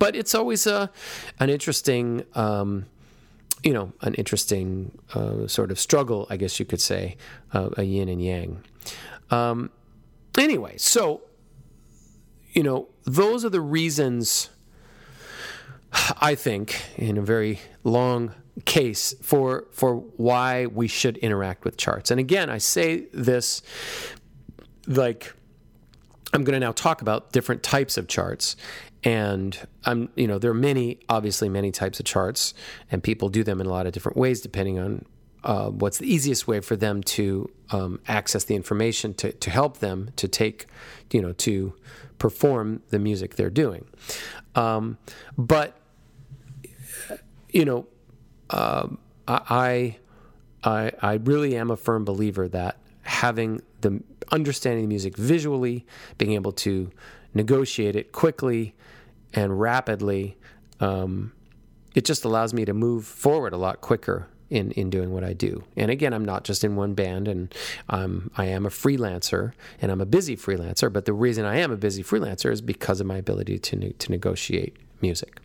[0.00, 0.90] But it's always a
[1.38, 2.86] an interesting um,
[3.64, 7.16] you know, an interesting uh, sort of struggle, I guess you could say,
[7.52, 8.62] uh, a yin and yang.
[9.30, 9.70] Um,
[10.38, 11.22] anyway, so,
[12.52, 14.50] you know, those are the reasons
[16.20, 22.10] I think, in a very long case, for, for why we should interact with charts.
[22.10, 23.62] And again, I say this
[24.86, 25.32] like
[26.32, 28.56] I'm going to now talk about different types of charts
[29.04, 32.54] and I'm, you know, there are many, obviously, many types of charts,
[32.90, 35.04] and people do them in a lot of different ways depending on
[35.44, 39.78] uh, what's the easiest way for them to um, access the information to, to help
[39.78, 40.66] them to take,
[41.12, 41.74] you know, to
[42.18, 43.86] perform the music they're doing.
[44.54, 44.96] Um,
[45.36, 45.76] but,
[47.50, 47.86] you know,
[48.48, 48.88] uh,
[49.28, 49.98] I,
[50.62, 55.84] I, I really am a firm believer that having the understanding the music visually,
[56.16, 56.90] being able to
[57.34, 58.74] negotiate it quickly
[59.32, 60.36] and rapidly,
[60.80, 61.32] um,
[61.94, 65.32] it just allows me to move forward a lot quicker in, in doing what I
[65.32, 65.64] do.
[65.76, 67.52] And again, I'm not just in one band, and
[67.88, 70.92] I'm I am a freelancer, and I'm a busy freelancer.
[70.92, 73.92] But the reason I am a busy freelancer is because of my ability to ne-
[73.92, 75.40] to negotiate music.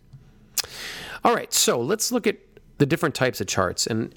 [1.24, 2.38] All right, so let's look at
[2.78, 4.14] the different types of charts, and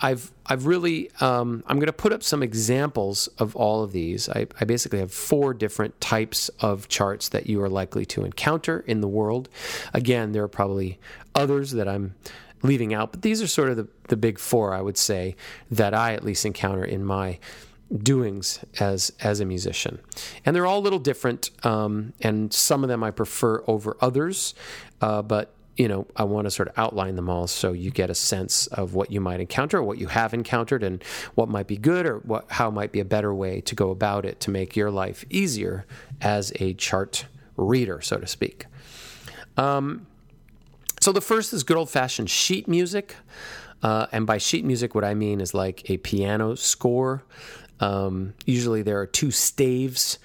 [0.00, 4.28] I've I've really um, I'm going to put up some examples of all of these.
[4.28, 8.84] I, I, basically have four different types of charts that you are likely to encounter
[8.86, 9.48] in the world.
[9.94, 10.98] Again, there are probably
[11.34, 12.14] others that I'm
[12.62, 15.36] leaving out, but these are sort of the, the big four I would say
[15.70, 17.38] that I at least encounter in my
[18.02, 20.00] doings as as a musician,
[20.44, 21.50] and they're all a little different.
[21.64, 24.54] Um, and some of them I prefer over others,
[25.00, 28.08] uh, but you know, I want to sort of outline them all so you get
[28.08, 31.02] a sense of what you might encounter, what you have encountered, and
[31.34, 34.24] what might be good or what how might be a better way to go about
[34.24, 35.84] it to make your life easier
[36.20, 38.66] as a chart reader, so to speak.
[39.56, 40.06] Um,
[41.00, 43.16] so the first is good old fashioned sheet music.
[43.82, 47.22] Uh, and by sheet music, what I mean is like a piano score.
[47.80, 50.18] Um, usually there are two staves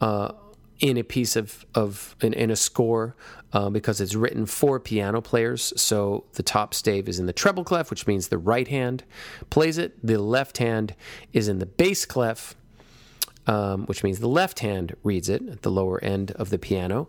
[0.00, 0.32] uh,
[0.80, 3.14] in a piece of, of in, in a score
[3.54, 5.72] uh, because it's written for piano players.
[5.76, 9.04] So the top stave is in the treble clef, which means the right hand
[9.48, 9.94] plays it.
[10.04, 10.94] The left hand
[11.32, 12.56] is in the bass clef,
[13.46, 17.08] um, which means the left hand reads it at the lower end of the piano.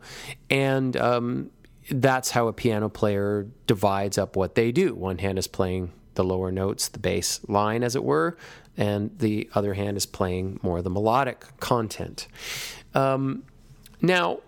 [0.49, 1.49] And um,
[1.89, 4.93] that's how a piano player divides up what they do.
[4.93, 8.37] One hand is playing the lower notes, the bass line, as it were,
[8.77, 12.27] and the other hand is playing more of the melodic content.
[12.93, 13.43] Um,
[14.01, 14.39] now,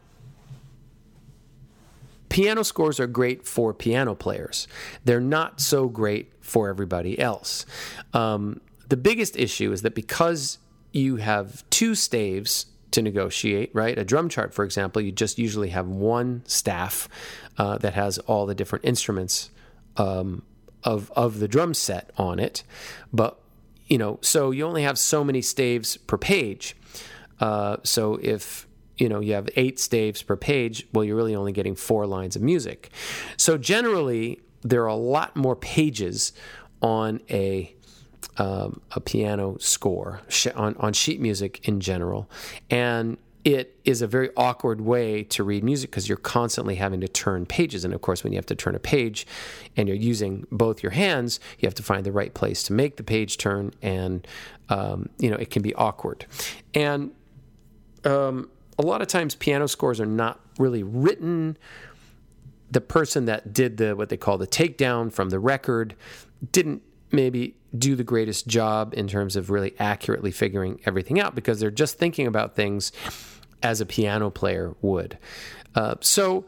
[2.38, 4.68] piano scores are great for piano players.
[5.04, 7.66] They're not so great for everybody else.
[8.14, 10.60] Um, the biggest issue is that because
[10.92, 13.98] you have two staves to negotiate, right?
[13.98, 17.10] A drum chart, for example, you just usually have one staff
[17.58, 19.50] uh, that has all the different instruments
[19.98, 20.44] um,
[20.84, 22.62] of of the drum set on it,
[23.12, 23.40] but
[23.88, 26.76] you know, so you only have so many staves per page.
[27.40, 28.67] Uh, so if
[28.98, 32.36] you know you have eight staves per page well you're really only getting four lines
[32.36, 32.90] of music
[33.38, 36.34] so generally there are a lot more pages
[36.82, 37.74] on a
[38.38, 40.22] um, a piano score
[40.56, 42.30] on, on sheet music in general
[42.70, 47.08] and it is a very awkward way to read music because you're constantly having to
[47.08, 47.86] turn pages.
[47.86, 49.26] And of course, when you have to turn a page
[49.78, 52.98] and you're using both your hands, you have to find the right place to make
[52.98, 53.74] the page turn.
[53.82, 54.28] And,
[54.68, 56.26] um, you know, it can be awkward.
[56.74, 57.12] And
[58.04, 61.58] um, a lot of times piano scores are not really written
[62.70, 65.96] the person that did the what they call the takedown from the record
[66.52, 71.60] didn't maybe do the greatest job in terms of really accurately figuring everything out because
[71.60, 72.92] they're just thinking about things
[73.64, 75.18] as a piano player would.
[75.76, 76.46] Uh, so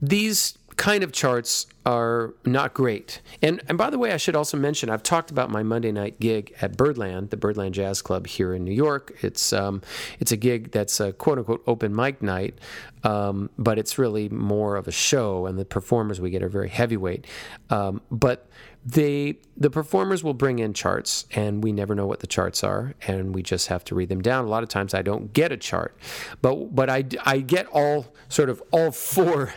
[0.00, 3.20] these kind of charts are not great.
[3.42, 6.20] And and by the way, I should also mention I've talked about my Monday night
[6.20, 9.12] gig at Birdland, the Birdland Jazz Club here in New York.
[9.20, 9.82] It's um,
[10.20, 12.58] it's a gig that's a quote unquote open mic night,
[13.02, 16.68] um, but it's really more of a show, and the performers we get are very
[16.68, 17.26] heavyweight.
[17.70, 18.46] Um, but
[18.92, 22.94] they the performers will bring in charts and we never know what the charts are
[23.06, 24.46] and we just have to read them down.
[24.46, 25.96] A lot of times i don't get a chart
[26.40, 29.52] but but i, I get all sort of all four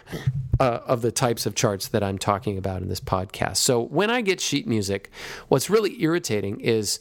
[0.60, 3.58] uh, of the types of charts that i'm talking about in this podcast.
[3.58, 5.10] So when i get sheet music
[5.48, 7.00] what's really irritating is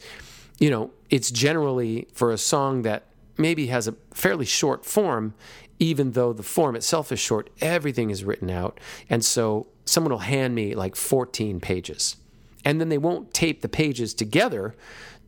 [0.58, 3.06] you know it's generally for a song that
[3.38, 5.34] maybe has a fairly short form
[5.80, 8.78] even though the form itself is short everything is written out.
[9.08, 12.16] And so someone will hand me like 14 pages.
[12.64, 14.74] And then they won't tape the pages together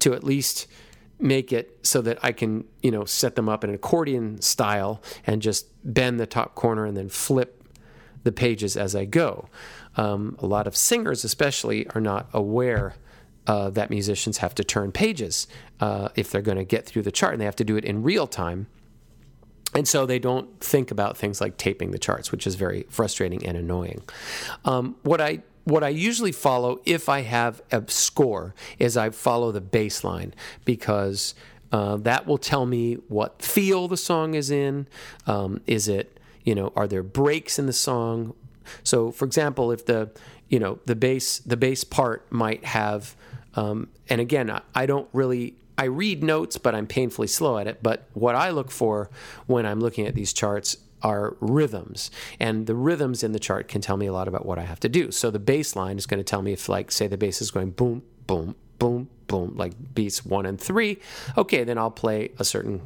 [0.00, 0.66] to at least
[1.18, 5.00] make it so that I can, you know, set them up in an accordion style
[5.26, 7.62] and just bend the top corner and then flip
[8.24, 9.48] the pages as I go.
[9.96, 12.94] Um, a lot of singers, especially, are not aware
[13.46, 15.46] uh, that musicians have to turn pages
[15.80, 17.84] uh, if they're going to get through the chart, and they have to do it
[17.84, 18.66] in real time
[19.74, 23.44] and so they don't think about things like taping the charts, which is very frustrating
[23.46, 24.02] and annoying.
[24.64, 29.52] Um, what I what I usually follow if I have a score is I follow
[29.52, 31.34] the bass line because
[31.70, 34.86] uh, that will tell me what feel the song is in.
[35.26, 38.34] Um, is it you know are there breaks in the song?
[38.82, 40.10] So for example, if the
[40.48, 43.16] you know the bass the bass part might have
[43.54, 47.66] um, and again I, I don't really I read notes, but I'm painfully slow at
[47.66, 47.82] it.
[47.82, 49.10] But what I look for
[49.46, 52.10] when I'm looking at these charts are rhythms.
[52.40, 54.80] And the rhythms in the chart can tell me a lot about what I have
[54.80, 55.10] to do.
[55.10, 57.50] So the bass line is going to tell me if, like, say the bass is
[57.50, 60.98] going boom, boom, boom, boom, like beats one and three.
[61.36, 62.82] Okay, then I'll play a certain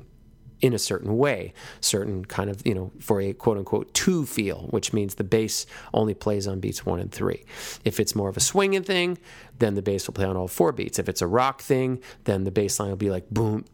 [0.63, 4.69] in a certain way, certain kind of, you know, for a quote unquote two feel,
[4.71, 7.45] which means the bass only plays on beats one and three.
[7.85, 9.19] If it's more of a swinging thing,
[9.59, 10.99] then the bass will play on all four beats.
[10.99, 13.67] If it's a rock thing, then the bass line will be like boom,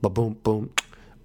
[0.00, 0.70] ba boom, boom,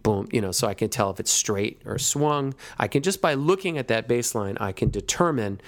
[0.10, 2.56] boom, you know, so I can tell if it's straight or swung.
[2.80, 5.62] I can just by looking at that bass line, I can determine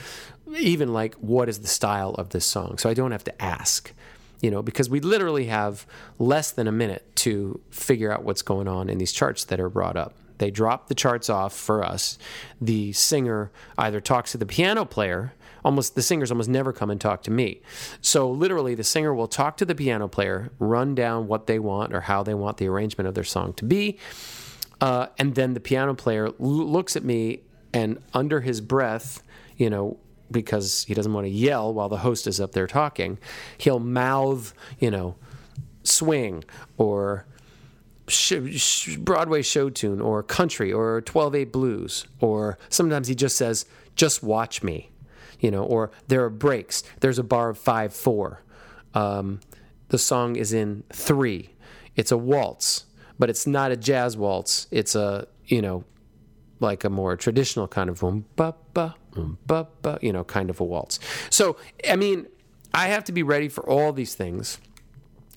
[0.58, 2.80] even like what is the style of this song.
[2.80, 3.94] So I don't have to ask
[4.42, 5.86] you know, because we literally have
[6.18, 9.70] less than a minute to figure out what's going on in these charts that are
[9.70, 10.16] brought up.
[10.40, 12.18] They drop the charts off for us.
[12.60, 17.00] The singer either talks to the piano player, almost the singers almost never come and
[17.00, 17.62] talk to me.
[18.02, 21.94] So literally the singer will talk to the piano player, run down what they want
[21.94, 23.98] or how they want the arrangement of their song to be.
[24.80, 27.42] Uh, and then the piano player l- looks at me
[27.74, 29.24] and under his breath,
[29.56, 29.98] you know,
[30.32, 33.18] because he doesn't want to yell while the host is up there talking,
[33.58, 35.16] he'll mouth, you know,
[35.84, 36.44] swing
[36.78, 37.26] or
[39.00, 42.06] Broadway show tune or country or 12 8 blues.
[42.20, 44.91] Or sometimes he just says, just watch me,
[45.42, 46.84] you know, or there are breaks.
[47.02, 48.42] There's a bar of 5 4.
[48.94, 49.42] Um,
[49.90, 51.50] the song is in three.
[51.98, 52.86] It's a waltz,
[53.20, 54.68] but it's not a jazz waltz.
[54.72, 55.84] It's a, you know,
[56.62, 58.96] like a more traditional kind of boom, ba, ba,
[59.46, 61.00] ba, ba, you know, kind of a waltz.
[61.30, 61.58] So,
[61.90, 62.28] I mean,
[62.74, 64.60] I have to be ready for all these things.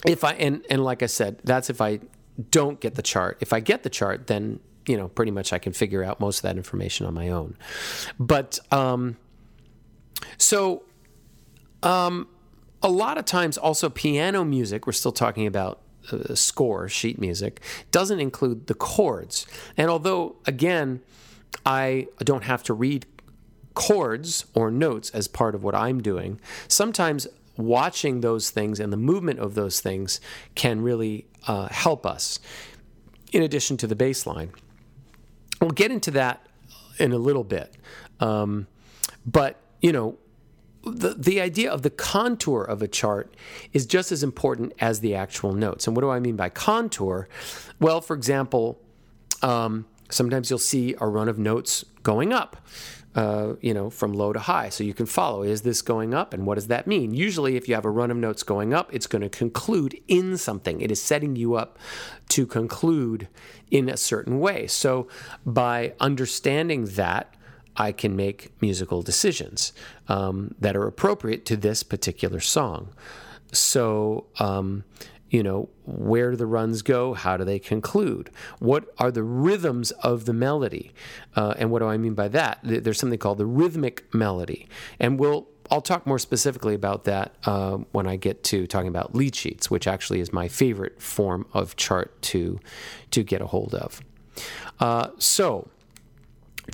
[0.07, 2.01] If I, and, and like I said, that's if I
[2.51, 3.39] don't get the chart.
[3.41, 6.39] If I get the chart, then, you know, pretty much I can figure out most
[6.39, 7.57] of that information on my own.
[8.21, 9.17] But, um,
[10.39, 10.85] so,
[11.83, 12.29] um,
[12.83, 15.81] a lot of times also piano music, we're still talking about
[16.13, 17.61] uh, score, sheet music,
[17.91, 19.47] doesn't include the chords.
[19.77, 21.01] And although, again,
[21.65, 23.07] I don't have to read
[23.73, 28.99] chords or notes as part of what I'm doing, sometimes watching those things and the
[28.99, 30.21] movement of those things
[30.55, 32.39] can really uh, help us,
[33.33, 34.51] in addition to the bass line.
[35.61, 36.47] We'll get into that
[36.99, 37.75] in a little bit.
[38.21, 38.67] Um,
[39.25, 40.17] but, you know,
[40.83, 43.37] the, the idea of the contour of a chart
[43.75, 45.87] is just as important as the actual notes.
[45.87, 47.29] And what do I mean by contour?
[47.81, 48.81] Well, for example,
[49.43, 52.57] um, sometimes you'll see a run of notes going up.
[53.15, 54.69] Uh, you know, from low to high.
[54.69, 57.15] So you can follow is this going up and what does that mean?
[57.15, 60.37] Usually, if you have a run of notes going up, it's going to conclude in
[60.37, 60.81] something.
[60.81, 61.79] It is setting you up
[62.31, 63.29] to conclude
[63.71, 64.67] in a certain way.
[64.67, 65.07] So
[65.47, 67.34] by understanding that,
[67.77, 69.73] I can make musical decisions
[70.09, 72.91] um, that are appropriate to this particular song.
[73.53, 74.85] So, um,
[75.31, 77.15] you know, where do the runs go?
[77.15, 78.31] How do they conclude?
[78.61, 80.93] What are the rhythms of the melody?
[81.35, 82.61] Uh, and what do I mean by that?
[82.63, 84.69] There's something called the rhythmic melody.
[85.01, 89.15] And we'll I'll talk more specifically about that uh, when I get to talking about
[89.15, 92.61] lead sheets, which actually is my favorite form of chart to
[93.11, 94.01] to get a hold of.
[94.79, 95.69] Uh, so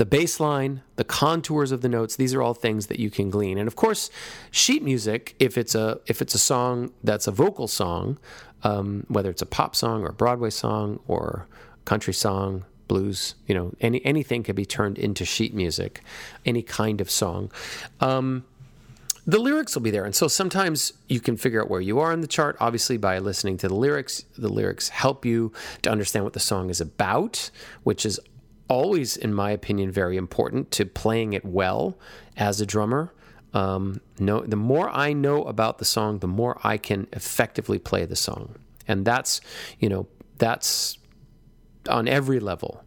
[0.01, 3.29] the bass line, the contours of the notes, these are all things that you can
[3.29, 3.59] glean.
[3.59, 4.09] And of course,
[4.51, 8.19] sheet music, if it's a if it's a song that's a vocal song,
[8.63, 11.47] um, whether it's a pop song or a Broadway song or
[11.85, 16.01] country song, blues, you know, any anything can be turned into sheet music,
[16.47, 17.53] any kind of song.
[18.01, 18.45] Um,
[19.27, 20.07] the lyrics will be there.
[20.07, 23.19] And so sometimes you can figure out where you are in the chart, obviously, by
[23.19, 24.25] listening to the lyrics.
[24.39, 27.51] The lyrics help you to understand what the song is about,
[27.83, 28.19] which is
[28.71, 31.99] always, in my opinion, very important to playing it well
[32.37, 33.13] as a drummer.
[33.53, 38.07] Um, no, the more I know about the song, the more I can effectively play
[38.07, 38.55] the song,
[38.87, 39.41] and that's
[39.81, 40.07] you know
[40.39, 40.97] that's
[41.89, 42.85] on every level.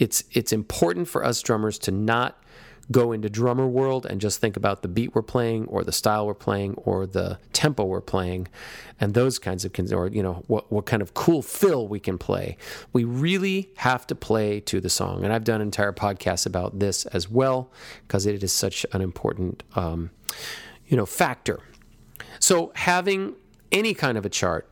[0.00, 2.42] It's it's important for us drummers to not
[2.90, 6.26] go into drummer world and just think about the beat we're playing or the style
[6.26, 8.48] we're playing or the tempo we're playing
[8.98, 12.18] and those kinds of or you know what what kind of cool fill we can
[12.18, 12.56] play.
[12.92, 15.24] We really have to play to the song.
[15.24, 17.70] And i've done entire podcasts about this as well
[18.06, 20.10] because it is such an important um,
[20.86, 21.60] you know factor.
[22.38, 23.34] So having
[23.70, 24.68] any kind of a chart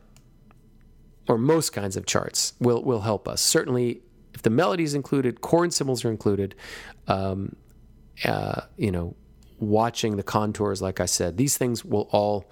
[1.29, 3.41] or most kinds of charts will will help us.
[3.41, 4.03] Certainly
[4.35, 6.55] if the melody is included, chord symbols are included,
[7.09, 7.57] um,
[8.25, 9.15] uh, you know,
[9.59, 12.51] watching the contours, like I said, these things will all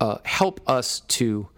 [0.00, 1.48] uh, help us to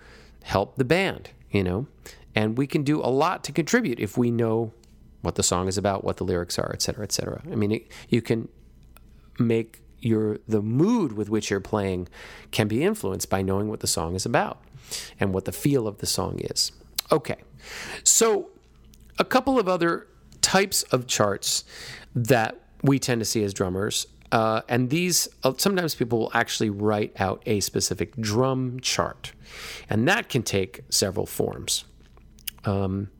[0.42, 1.86] help the band, you know,
[2.34, 4.72] and we can do a lot to contribute if we know
[5.20, 7.42] what the song is about, what the lyrics are, et cetera, et cetera.
[7.50, 8.48] I mean, it, you can
[9.38, 12.08] make your the mood with which you're playing
[12.50, 14.60] can be influenced by knowing what the song is about
[15.20, 16.72] and what the feel of the song is.
[17.12, 17.36] Okay,
[18.02, 18.50] so
[19.18, 20.08] a couple of other
[20.40, 21.62] types of charts
[22.16, 24.06] that we tend to see as drummers.
[24.30, 29.32] Uh, and these, uh, sometimes people will actually write out a specific drum chart.
[29.90, 31.84] And that can take several forms.
[32.64, 33.10] Um,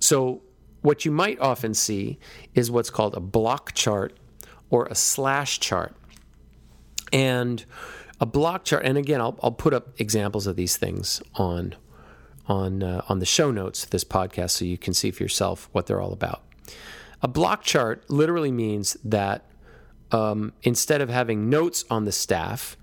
[0.00, 0.42] so,
[0.82, 2.18] what you might often see
[2.54, 4.16] is what's called a block chart
[4.70, 5.94] or a slash chart.
[7.12, 7.64] And
[8.20, 11.74] a block chart, and again, I'll, I'll put up examples of these things on
[12.46, 15.68] on uh, on the show notes of this podcast so you can see for yourself
[15.72, 16.42] what they're all about.
[17.22, 19.44] A block chart literally means that
[20.12, 22.76] um, instead of having notes on the staff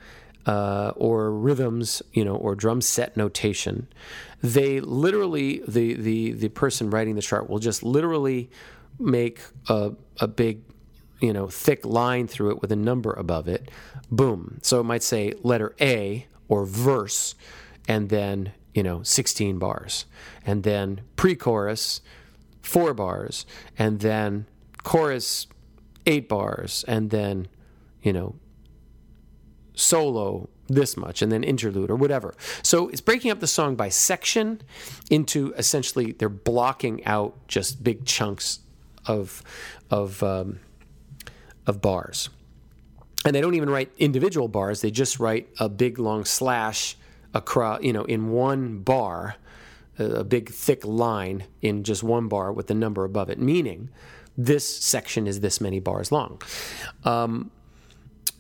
[0.46, 3.88] uh, or rhythms, you know, or drum set notation,
[4.42, 8.50] they literally the the the person writing the chart will just literally
[9.00, 10.62] make a, a big
[11.20, 13.72] you know thick line through it with a number above it.
[14.12, 14.60] Boom.
[14.62, 17.36] So it might say letter a or verse
[17.88, 20.06] and then you know 16 bars.
[20.46, 22.02] And then pre-chorus
[22.66, 23.46] four bars,
[23.78, 24.48] and then
[24.84, 25.48] chorus
[26.06, 27.48] eight bars, and then,
[28.02, 28.36] you know,
[29.76, 32.34] solo this much, and then interlude or whatever.
[32.64, 34.62] So it's breaking up the song by section
[35.10, 38.60] into essentially they're blocking out just big chunks
[39.06, 39.44] of
[39.90, 40.60] of um,
[41.68, 42.30] of bars.
[43.26, 46.98] And they don't even write individual bars; they just write a big long slash
[47.34, 49.36] across, you know, in one bar
[49.98, 53.90] a big thick line in just one bar with the number above it, meaning
[54.38, 56.42] this section is this many bars long.
[57.04, 57.52] Um,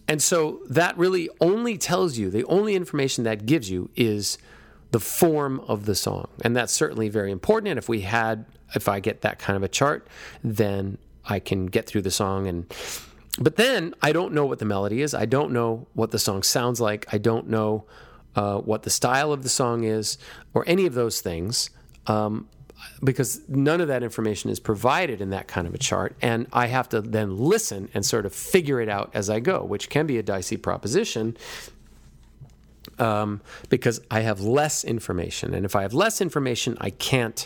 [0.08, 4.38] and so that really only tells you, the only information that gives you is
[4.91, 6.28] the form of the song.
[6.41, 7.70] And that's certainly very important.
[7.70, 8.45] And if we had,
[8.76, 10.08] if I get that kind of a chart,
[10.43, 12.72] then I can get through the song and
[13.38, 15.14] but then I don't know what the melody is.
[15.14, 17.06] I don't know what the song sounds like.
[17.14, 17.84] I don't know
[18.36, 20.17] uh, what the style of the song is,
[20.53, 21.69] or any of those things,
[22.07, 22.47] um,
[23.03, 26.15] because none of that information is provided in that kind of a chart.
[26.21, 29.63] And I have to then listen and sort of figure it out as I go,
[29.63, 31.38] which can be a dicey proposition.
[32.97, 35.53] Um, because I have less information.
[35.53, 37.45] And if I have less information, I can't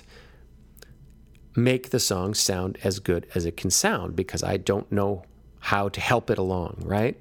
[1.56, 5.24] make the song sound as good as it can sound because I don't know
[5.60, 7.18] how to help it along, right?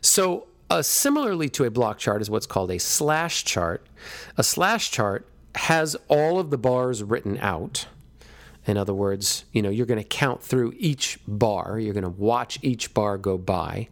[0.00, 3.86] So uh, similarly to a block chart is what's called a slash chart.
[4.36, 7.86] A slash chart has all of the bars written out.
[8.66, 12.08] In other words, you know, you're going to count through each bar, you're going to
[12.08, 13.88] watch each bar go by.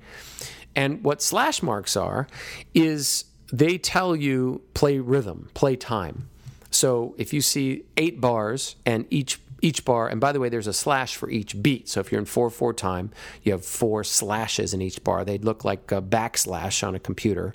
[0.75, 2.27] And what slash marks are
[2.75, 6.29] is they tell you play rhythm, play time.
[6.71, 10.67] So if you see eight bars and each each bar, and by the way, there's
[10.67, 11.89] a slash for each beat.
[11.89, 13.11] So if you're in 4 4 time,
[13.43, 15.25] you have four slashes in each bar.
[15.25, 17.55] They'd look like a backslash on a computer,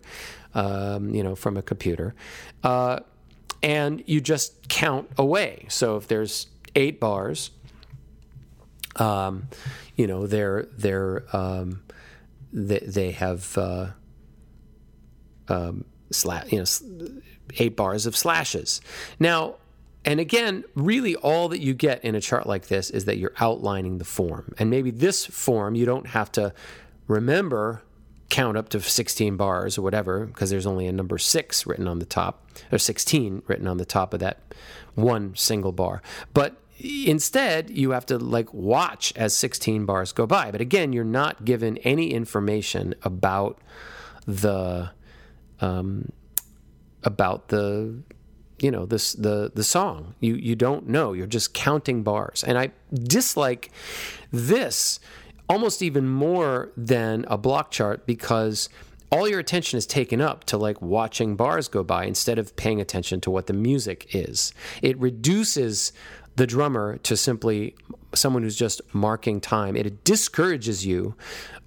[0.55, 2.15] um, you know, from a computer.
[2.63, 3.01] Uh,
[3.61, 5.65] and you just count away.
[5.69, 7.51] So if there's eight bars,
[8.95, 9.47] um,
[9.95, 11.83] you know they're they're um,
[12.51, 13.87] they, they have uh,
[15.47, 17.21] um, sla- you know
[17.59, 18.81] eight bars of slashes.
[19.19, 19.55] Now,
[20.05, 23.33] and again, really all that you get in a chart like this is that you're
[23.39, 26.53] outlining the form, and maybe this form you don't have to
[27.07, 27.83] remember
[28.29, 31.99] count up to 16 bars or whatever because there's only a number 6 written on
[31.99, 34.39] the top or 16 written on the top of that
[34.95, 36.01] one single bar.
[36.33, 40.51] But instead you have to like watch as 16 bars go by.
[40.51, 43.59] But again you're not given any information about
[44.27, 44.91] the
[45.59, 46.11] um,
[47.03, 48.03] about the
[48.63, 52.57] you know this the the song you you don't know you're just counting bars and
[52.57, 53.71] i dislike
[54.31, 54.99] this
[55.47, 58.69] almost even more than a block chart because
[59.11, 62.79] all your attention is taken up to like watching bars go by instead of paying
[62.79, 64.53] attention to what the music is.
[64.83, 65.91] It reduces
[66.35, 67.75] the drummer to simply
[68.13, 69.75] someone who's just marking time.
[69.75, 71.15] It discourages you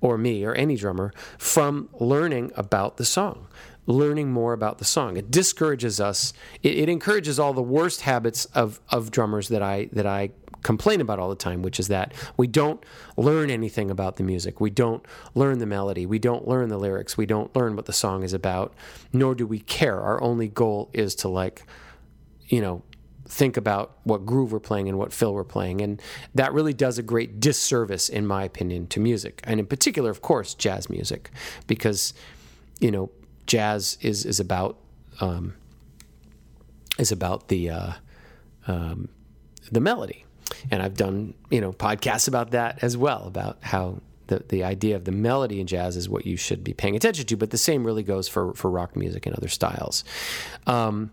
[0.01, 3.49] or me or any drummer from learning about the song
[3.87, 5.17] learning more about the song.
[5.17, 6.33] It discourages us.
[6.63, 10.31] It, it, encourages all the worst habits of, of drummers that I that I
[10.63, 12.85] complain about all the time, which is that we don't
[13.17, 14.61] learn anything about the music.
[14.61, 15.05] We don't
[15.35, 16.07] learn the melody.
[16.07, 17.17] We don't learn the lyrics.
[17.17, 18.73] We don't learn what the song is about,
[19.13, 20.01] nor do we care.
[20.01, 21.65] Our only goal is to like,
[22.47, 22.83] you know,
[23.27, 25.81] think about what groove we're playing and what fill we're playing.
[25.81, 26.01] And
[26.35, 29.41] that really does a great disservice, in my opinion, to music.
[29.45, 31.31] And in particular, of course, jazz music,
[31.67, 32.15] because,
[32.79, 33.11] you know,
[33.47, 34.79] jazz is, is about,
[35.21, 35.55] um,
[36.99, 37.93] is about the, uh,
[38.67, 39.09] um,
[39.71, 40.25] the melody
[40.71, 44.97] and I've done you know podcasts about that as well about how the the idea
[44.97, 47.37] of the melody in jazz is what you should be paying attention to.
[47.37, 50.05] But the same really goes for for rock music and other styles.
[50.67, 51.11] Um,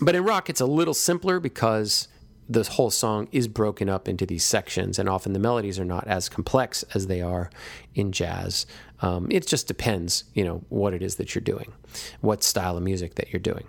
[0.00, 2.08] but in rock, it's a little simpler because
[2.48, 6.06] the whole song is broken up into these sections, and often the melodies are not
[6.06, 7.50] as complex as they are
[7.94, 8.66] in jazz.
[9.00, 11.72] Um, it just depends, you know, what it is that you're doing,
[12.20, 13.66] what style of music that you're doing.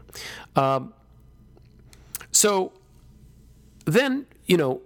[0.55, 0.93] Um,
[2.31, 2.73] so
[3.85, 4.81] then, you know,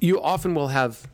[0.00, 1.06] you often will have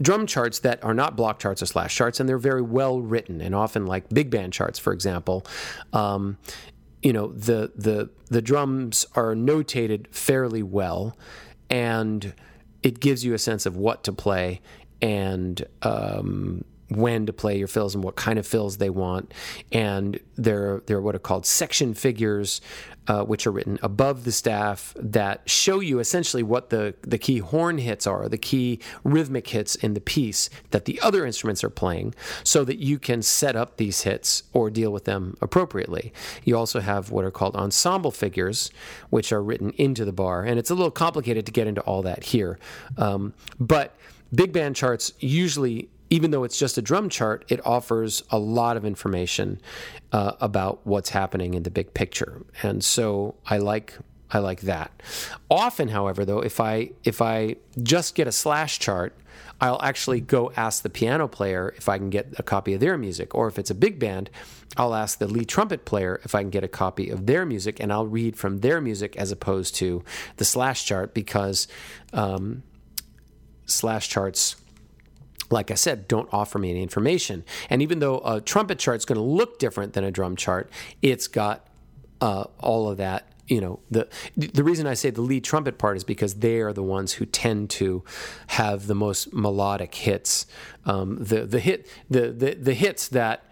[0.00, 3.40] drum charts that are not block charts or slash charts, and they're very well written,
[3.40, 5.44] and often like big band charts, for example.
[5.92, 6.38] Um,
[7.02, 11.16] you know the the the drums are notated fairly well,
[11.70, 12.34] and
[12.82, 14.60] it gives you a sense of what to play
[15.00, 19.32] and um, when to play your fills and what kind of fills they want.
[19.72, 22.60] And they're, they're what are called section figures,
[23.06, 27.38] uh, which are written above the staff that show you essentially what the, the key
[27.38, 31.70] horn hits are, the key rhythmic hits in the piece that the other instruments are
[31.70, 32.14] playing,
[32.44, 36.12] so that you can set up these hits or deal with them appropriately.
[36.44, 38.70] You also have what are called ensemble figures,
[39.10, 40.44] which are written into the bar.
[40.44, 42.58] And it's a little complicated to get into all that here.
[42.96, 43.96] Um, but
[44.34, 48.76] big band charts usually even though it's just a drum chart, it offers a lot
[48.76, 49.60] of information
[50.12, 53.98] uh, about what's happening in the big picture, and so I like
[54.30, 55.02] I like that.
[55.50, 59.16] Often, however, though, if I if I just get a slash chart,
[59.60, 62.98] I'll actually go ask the piano player if I can get a copy of their
[62.98, 64.30] music, or if it's a big band,
[64.76, 67.80] I'll ask the lead trumpet player if I can get a copy of their music,
[67.80, 70.04] and I'll read from their music as opposed to
[70.36, 71.66] the slash chart because
[72.12, 72.62] um,
[73.66, 74.56] slash charts
[75.50, 77.44] like I said, don't offer me any information.
[77.70, 80.70] And even though a trumpet chart is going to look different than a drum chart,
[81.02, 81.66] it's got
[82.20, 83.26] uh, all of that.
[83.46, 86.74] You know, the the reason I say the lead trumpet part is because they are
[86.74, 88.04] the ones who tend to
[88.48, 90.44] have the most melodic hits.
[90.84, 93.44] Um, the the hit the, the the hits that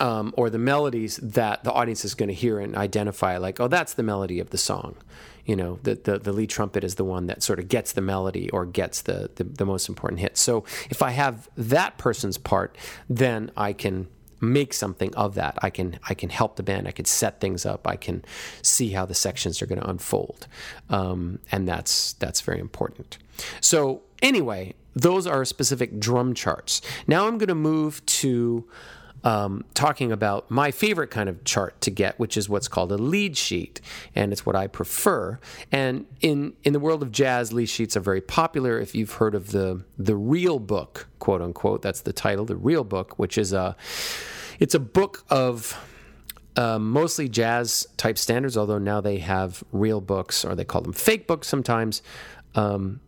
[0.00, 3.68] um, or the melodies that the audience is going to hear and identify, like, oh,
[3.68, 4.96] that's the melody of the song
[5.44, 8.00] you know the, the, the lead trumpet is the one that sort of gets the
[8.00, 10.36] melody or gets the, the, the most important hit.
[10.36, 12.76] So if i have that person's part
[13.08, 14.08] then i can
[14.42, 15.56] make something of that.
[15.62, 16.88] I can i can help the band.
[16.88, 17.86] I can set things up.
[17.86, 18.24] I can
[18.60, 20.48] see how the sections are going to unfold.
[20.90, 23.18] Um, and that's that's very important.
[23.60, 26.82] So anyway those are specific drum charts.
[27.06, 28.68] Now i'm going to move to
[29.24, 32.98] um, talking about my favorite kind of chart to get, which is what's called a
[32.98, 33.80] lead sheet,
[34.14, 35.38] and it's what I prefer.
[35.70, 38.80] And in in the world of jazz, lead sheets are very popular.
[38.80, 42.84] If you've heard of the the Real Book, quote unquote, that's the title, the Real
[42.84, 43.76] Book, which is a
[44.58, 45.78] it's a book of
[46.56, 50.92] uh, mostly jazz type standards, although now they have real books, or they call them
[50.92, 52.02] fake books sometimes.
[52.54, 53.00] Um,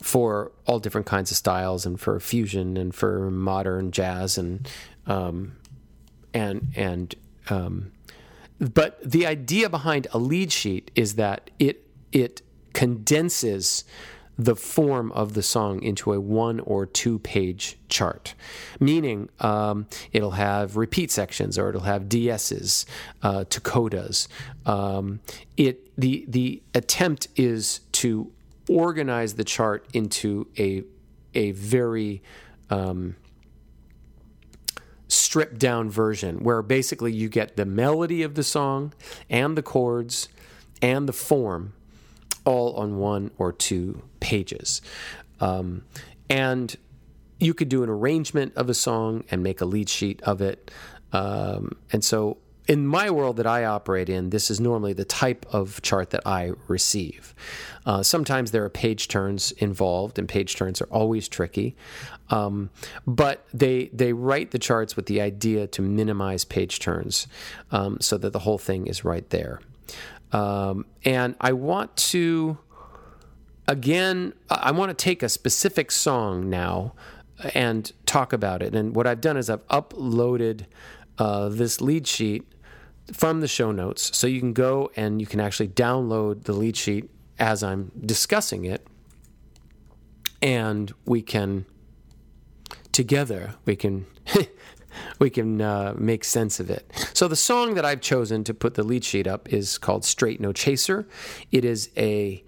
[0.00, 4.68] for all different kinds of styles and for fusion and for modern jazz and
[5.08, 5.56] um,
[6.32, 7.14] and and
[7.50, 7.92] um,
[8.60, 12.42] but the idea behind a lead sheet is that it it
[12.72, 13.84] condenses
[14.38, 18.34] the form of the song into a one or two page chart,
[18.78, 22.84] meaning um, it'll have repeat sections or it'll have DSs,
[23.22, 24.28] uh, codas.
[24.64, 25.20] Um,
[25.56, 28.30] it the the attempt is to
[28.68, 30.84] organize the chart into a
[31.34, 32.22] a very
[32.70, 33.16] um,
[35.08, 38.92] stripped down version where basically you get the melody of the song
[39.28, 40.28] and the chords
[40.80, 41.72] and the form
[42.44, 44.80] all on one or two pages.
[45.40, 45.84] Um,
[46.30, 46.76] and
[47.38, 50.70] you could do an arrangement of a song and make a lead sheet of it.
[51.12, 52.38] Um, and so,
[52.68, 56.26] in my world that I operate in, this is normally the type of chart that
[56.26, 57.34] I receive.
[57.86, 61.74] Uh, sometimes there are page turns involved, and page turns are always tricky.
[62.28, 62.68] Um,
[63.06, 67.26] but they they write the charts with the idea to minimize page turns,
[67.72, 69.60] um, so that the whole thing is right there.
[70.30, 72.58] Um, and I want to,
[73.66, 76.92] again, I want to take a specific song now
[77.54, 78.74] and talk about it.
[78.74, 80.66] And what I've done is I've uploaded
[81.16, 82.46] uh, this lead sheet
[83.12, 84.16] from the show notes.
[84.16, 88.64] So you can go and you can actually download the lead sheet as I'm discussing
[88.64, 88.86] it.
[90.40, 91.66] And we can,
[92.92, 94.06] together, we can
[95.18, 96.90] we can uh, make sense of it.
[97.12, 100.40] So the song that I've chosen to put the lead sheet up is called "Straight
[100.40, 101.06] No Chaser."
[101.50, 102.44] It is a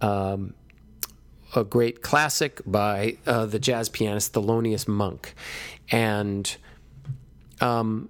[0.00, 0.54] um,
[1.54, 5.34] a great classic by uh, the jazz pianist Thelonious Monk,
[5.90, 6.56] and
[7.60, 8.08] um,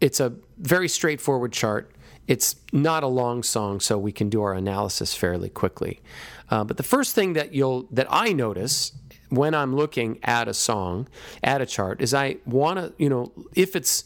[0.00, 1.90] it's a very straightforward chart.
[2.26, 6.00] It's not a long song, so we can do our analysis fairly quickly.
[6.50, 8.92] Uh, but the first thing that you'll that I notice
[9.28, 11.08] when I'm looking at a song,
[11.42, 14.04] at a chart, is I want to, you know, if it's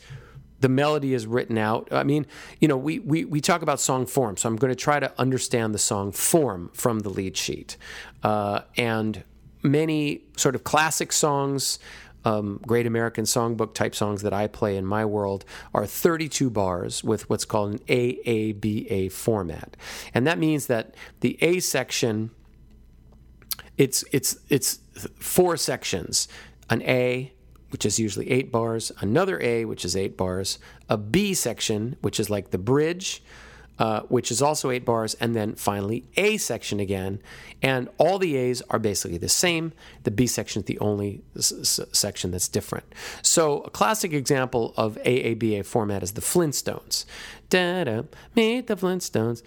[0.61, 1.89] the melody is written out.
[1.93, 2.27] I mean,
[2.61, 5.13] you know, we, we, we talk about song form, so I'm going to try to
[5.19, 7.77] understand the song form from the lead sheet.
[8.23, 9.23] Uh, and
[9.63, 11.79] many sort of classic songs,
[12.27, 17.05] um, great American songbook type songs that I play in my world are 32 bars
[17.05, 19.77] with what's called an AABA format.
[20.13, 22.33] And that means that the A section
[23.79, 24.81] it's it's it's
[25.19, 26.29] four sections:
[26.71, 27.33] an A,
[27.71, 30.59] which is usually eight bars, another A, which is eight bars,
[30.89, 33.23] a B section, which is like the bridge,
[33.79, 37.21] uh, which is also eight bars, and then finally A section again.
[37.63, 39.73] And all the A's are basically the same.
[40.05, 42.85] The B section is the only s- section that's different.
[43.23, 47.05] So a classic example of AABA format is the Flintstones.
[47.49, 48.03] Da da,
[48.35, 49.43] meet the Flintstones.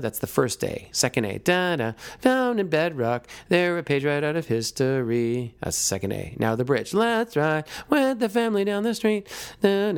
[0.00, 0.88] That's the first A.
[0.92, 1.38] Second A.
[1.38, 3.26] Da da, found in bedrock.
[3.48, 5.56] They're a page right out of history.
[5.60, 6.36] That's the second A.
[6.38, 6.94] Now the bridge.
[6.94, 9.26] Let's ride with the family down the street.
[9.60, 9.92] That's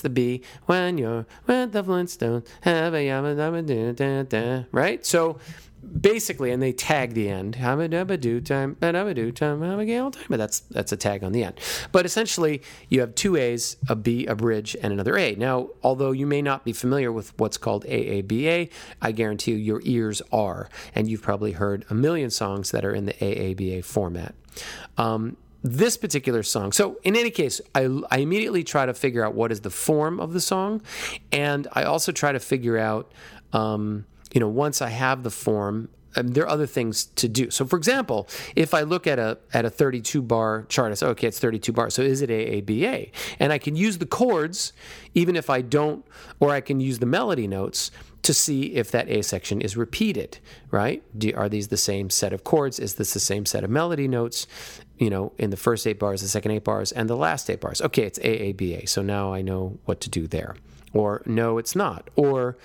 [0.00, 0.42] the B.
[0.66, 4.64] When you're with the Flintstones, have a da da da.
[4.70, 5.04] Right.
[5.04, 5.40] So
[6.00, 7.56] basically, and they tag the end.
[10.10, 11.58] Time, that's that's a tag on the end.
[11.92, 15.34] But essentially, you have two A's, a B, a bridge, and another A.
[15.34, 18.70] Now, although you may not be familiar with what's called AABA,
[19.00, 22.94] I guarantee you your ears are, and you've probably heard a million songs that are
[22.94, 24.34] in the AABA format.
[24.96, 26.72] Um, this particular song.
[26.72, 30.20] So, in any case, I, I immediately try to figure out what is the form
[30.20, 30.82] of the song,
[31.32, 33.12] and I also try to figure out.
[33.52, 34.04] Um,
[34.38, 37.50] you know, once I have the form, um, there are other things to do.
[37.50, 41.06] So, for example, if I look at a at a 32 bar chart, I say,
[41.06, 41.94] okay, it's 32 bars.
[41.94, 43.10] So, is it AABA?
[43.40, 44.72] And I can use the chords,
[45.12, 46.06] even if I don't,
[46.38, 47.90] or I can use the melody notes
[48.22, 50.38] to see if that A section is repeated.
[50.70, 51.02] Right?
[51.18, 52.78] Do, are these the same set of chords?
[52.78, 54.46] Is this the same set of melody notes?
[54.98, 57.60] You know, in the first eight bars, the second eight bars, and the last eight
[57.60, 57.82] bars.
[57.82, 58.88] Okay, it's AABA.
[58.88, 60.54] So now I know what to do there.
[60.92, 62.08] Or no, it's not.
[62.14, 62.56] Or,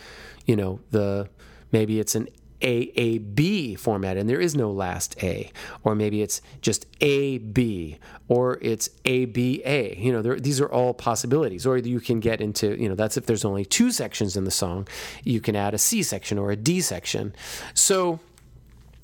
[0.46, 1.30] you know, the
[1.74, 2.30] maybe it's an
[2.64, 5.52] AAB format and there is no last A,
[5.84, 8.00] or maybe it's just AB,
[8.30, 10.00] or it's ABA.
[10.00, 11.66] You know, there, these are all possibilities.
[11.66, 14.52] Or you can get into, you know, that's if there's only two sections in the
[14.52, 14.88] song,
[15.24, 17.36] you can add a C section or a D section.
[17.74, 18.20] So,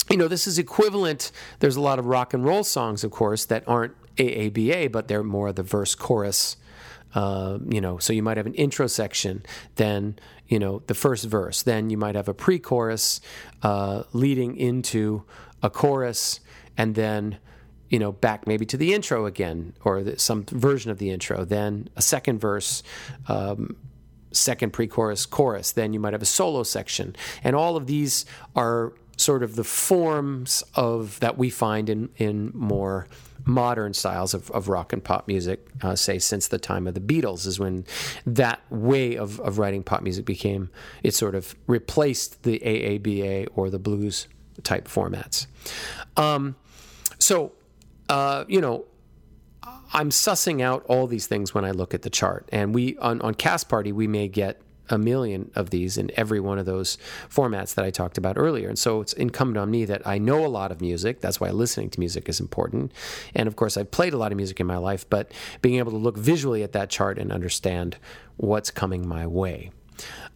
[0.10, 1.32] you know, this is equivalent.
[1.60, 5.24] There's a lot of rock and roll songs, of course, that aren't AABA, but they're
[5.24, 6.56] more the verse chorus.
[7.14, 9.44] Uh, you know, so you might have an intro section,
[9.76, 13.20] then you know the first verse, then you might have a pre-chorus
[13.64, 15.24] uh, leading into
[15.64, 16.40] a chorus,
[16.78, 17.38] and then
[17.90, 21.44] you know back maybe to the intro again or the, some version of the intro,
[21.46, 22.84] then a second verse.
[23.28, 23.76] Um,
[24.32, 25.72] second pre-chorus chorus.
[25.72, 27.16] Then you might have a solo section.
[27.44, 32.52] And all of these are sort of the forms of that we find in in
[32.54, 33.08] more
[33.46, 37.00] modern styles of, of rock and pop music, uh, say since the time of the
[37.00, 37.86] Beatles, is when
[38.26, 40.70] that way of, of writing pop music became,
[41.04, 44.28] it sort of replaced the AABA or the blues
[44.64, 45.48] type formats.
[46.18, 46.56] Um,
[47.20, 47.54] so,
[48.08, 48.86] uh, you know,
[49.92, 52.48] I'm sussing out all these things when I look at the chart.
[52.52, 56.40] And we, on, on Cast Party, we may get a million of these in every
[56.40, 56.98] one of those
[57.30, 58.70] formats that I talked about earlier.
[58.70, 61.22] And so it's incumbent on me that I know a lot of music.
[61.22, 62.92] That's why listening to music is important.
[63.36, 65.32] And of course, I've played a lot of music in my life, but
[65.62, 67.98] being able to look visually at that chart and understand
[68.38, 69.72] what's coming my way.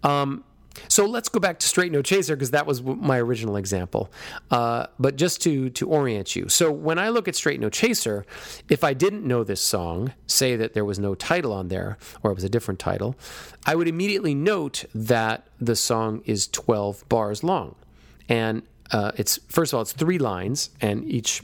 [0.04, 0.44] Um,
[0.88, 4.12] so let's go back to Straight No Chaser because that was my original example.
[4.52, 8.26] Uh, but just to to orient you, so when I look at Straight No Chaser,
[8.70, 12.32] if I didn't know this song, say that there was no title on there or
[12.32, 13.16] it was a different title,
[13.66, 17.76] I would immediately note that the song is 12 bars long,
[18.28, 21.44] and uh, it's first of all it's three lines, and each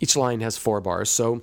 [0.00, 1.10] each line has four bars.
[1.10, 1.42] So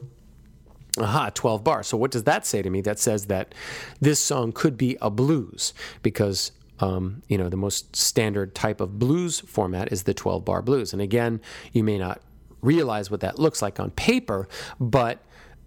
[0.97, 1.87] Aha, 12 bars.
[1.87, 2.81] So what does that say to me?
[2.81, 3.53] That says that
[3.99, 8.99] this song could be a blues because um, you know the most standard type of
[8.99, 10.93] blues format is the 12 bar blues.
[10.93, 11.41] And again,
[11.73, 12.21] you may not
[12.61, 14.47] realize what that looks like on paper,
[14.79, 15.19] but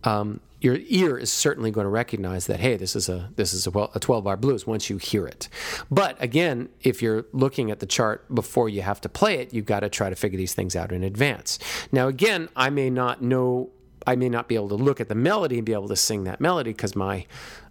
[0.05, 3.66] um, your ear is certainly going to recognize that hey this is a this is
[3.66, 5.49] a, a 12 bar blues once you hear it
[5.91, 9.66] but again if you're looking at the chart before you have to play it you've
[9.66, 11.59] got to try to figure these things out in advance
[11.93, 13.70] now again i may not know
[14.09, 16.24] I may not be able to look at the melody and be able to sing
[16.24, 17.26] that melody because my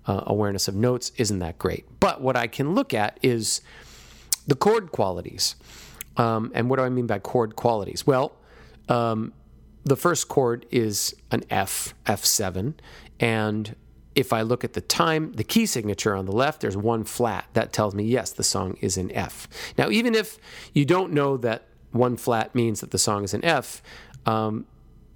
[0.06, 2.00] uh, awareness of notes isn't that great.
[2.00, 3.62] But what I can look at is
[4.46, 5.56] the chord qualities.
[6.16, 8.06] Um, and what do I mean by chord qualities?
[8.06, 8.34] Well,
[8.88, 9.34] um,
[9.84, 12.76] the first chord is an F, F7.
[13.20, 13.76] And
[14.14, 17.46] if I look at the time, the key signature on the left, there's one flat.
[17.54, 19.48] That tells me, yes, the song is in F.
[19.76, 20.38] Now, even if
[20.72, 23.82] you don't know that one flat means that the song is in F,
[24.28, 24.68] um,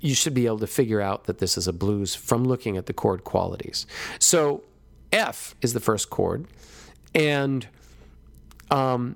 [0.01, 2.87] you should be able to figure out that this is a blues from looking at
[2.87, 3.85] the chord qualities.
[4.19, 4.63] So
[5.11, 6.47] F is the first chord.
[7.13, 7.67] And
[8.71, 9.15] um,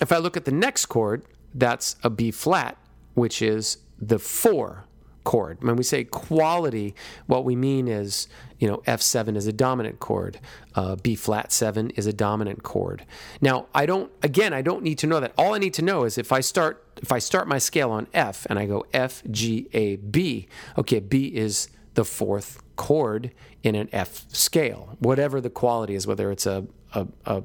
[0.00, 1.22] if I look at the next chord,
[1.54, 2.78] that's a B flat,
[3.14, 4.85] which is the four
[5.26, 5.62] chord.
[5.62, 6.94] When we say quality,
[7.26, 10.38] what we mean is, you know, F7 is a dominant chord,
[10.76, 13.04] uh, B flat 7 is a dominant chord.
[13.42, 15.34] Now, I don't, again, I don't need to know that.
[15.36, 18.06] All I need to know is if I start, if I start my scale on
[18.14, 20.48] F and I go F, G, A, B,
[20.78, 23.32] okay, B is the fourth chord
[23.64, 27.42] in an F scale, whatever the quality is, whether it's a, a, a,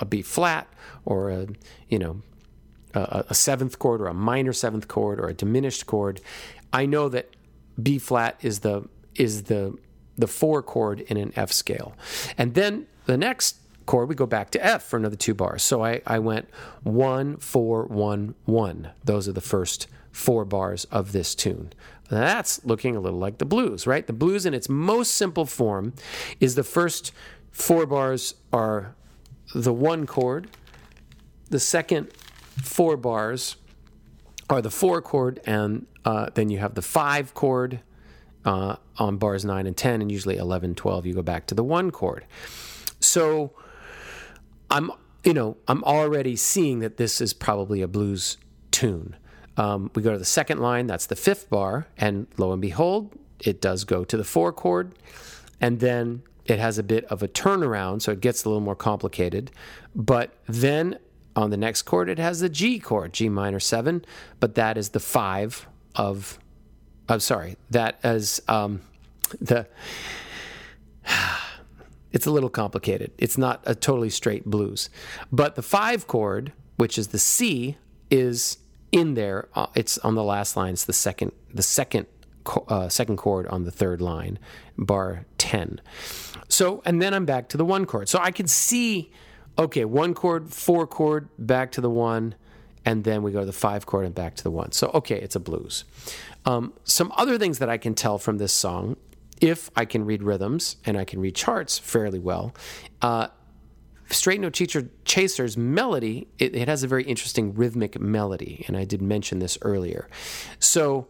[0.00, 0.68] a B flat
[1.04, 1.48] or a,
[1.88, 2.22] you know,
[2.94, 6.20] a, a seventh chord or a minor seventh chord or a diminished chord.
[6.72, 7.30] I know that
[7.80, 9.76] B flat is the is the
[10.16, 11.94] the four chord in an F scale.
[12.36, 13.56] And then the next
[13.86, 15.62] chord, we go back to F for another two bars.
[15.62, 16.48] So I, I went
[16.82, 18.90] one, four, one, one.
[19.04, 21.72] Those are the first four bars of this tune.
[22.10, 24.06] That's looking a little like the blues, right?
[24.06, 25.94] The blues in its most simple form
[26.40, 27.12] is the first
[27.50, 28.94] four bars are
[29.54, 30.48] the one chord,
[31.48, 32.12] the second
[32.62, 33.56] four bars
[34.50, 37.80] are the four chord, and uh, then you have the five chord
[38.44, 41.64] uh, on bars 9 and 10, and usually 11, 12, you go back to the
[41.64, 42.24] one chord.
[43.00, 43.52] So
[44.70, 44.90] I'm,
[45.24, 48.38] you know, I'm already seeing that this is probably a blues
[48.70, 49.16] tune.
[49.56, 53.12] Um, we go to the second line, that's the fifth bar, and lo and behold,
[53.40, 54.94] it does go to the four chord,
[55.60, 58.76] and then it has a bit of a turnaround, so it gets a little more
[58.76, 59.50] complicated.
[59.94, 60.98] But then
[61.38, 64.04] on the next chord, it has the G chord, G minor seven,
[64.40, 66.36] but that is the five of,
[67.08, 68.80] I'm sorry, that is um,
[69.40, 69.68] the,
[72.12, 73.12] it's a little complicated.
[73.18, 74.90] It's not a totally straight blues.
[75.30, 77.76] But the five chord, which is the C,
[78.10, 78.58] is
[78.90, 79.48] in there.
[79.54, 80.72] Uh, it's on the last line.
[80.72, 82.08] It's the second, the second,
[82.66, 84.40] uh, second chord on the third line,
[84.76, 85.80] bar 10.
[86.48, 88.08] So, and then I'm back to the one chord.
[88.08, 89.12] So I can see
[89.58, 92.34] okay, one chord, four chord, back to the one,
[92.84, 94.72] and then we go to the five chord and back to the one.
[94.72, 95.84] So, okay, it's a blues.
[96.44, 98.96] Um, some other things that I can tell from this song,
[99.40, 102.54] if I can read rhythms and I can read charts fairly well,
[103.02, 103.28] uh,
[104.10, 108.84] Straight No Teacher Chaser's melody, it, it, has a very interesting rhythmic melody, and I
[108.84, 110.08] did mention this earlier.
[110.58, 111.08] So,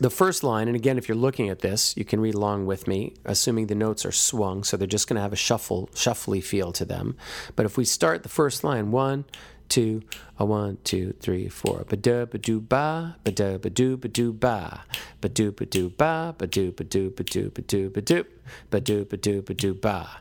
[0.00, 2.86] the first line, and again, if you're looking at this, you can read along with
[2.86, 6.42] me, assuming the notes are swung, so they're just going to have a shuffle, shuffly
[6.42, 7.16] feel to them.
[7.56, 9.24] But if we start the first line, one,
[9.68, 10.02] two,
[10.38, 14.08] a one, two, three, four, ba da ba do ba, ba da ba do ba
[14.08, 14.84] do ba,
[15.20, 18.24] ba do ba do ba, ba do ba do ba do ba do ba do,
[18.70, 20.20] ba do ba do ba do ba.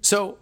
[0.00, 0.38] So,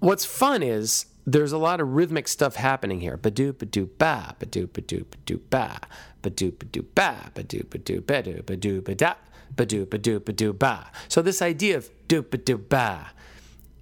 [0.00, 3.16] what's fun is there's a lot of rhythmic stuff happening here.
[3.16, 5.78] Ba-doo, ba-doo, ba, ba-doo, ba-doo, ba-doo, ba,
[6.22, 9.14] ba-doo, ba-doo, ba, ba-doo, ba-doo, ba-doo, ba-doo, ba-da,
[9.54, 10.90] ba-doo, ba-doo, ba-doo, ba.
[11.08, 13.12] So this idea of do, ba-doo, ba,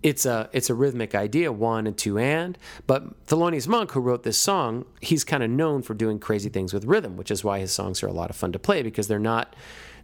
[0.02, 2.56] it's a it's a rhythmic idea, one and two and.
[2.86, 6.72] But Thelonious Monk, who wrote this song, he's kind of known for doing crazy things
[6.72, 9.08] with rhythm, which is why his songs are a lot of fun to play because
[9.08, 9.54] they're not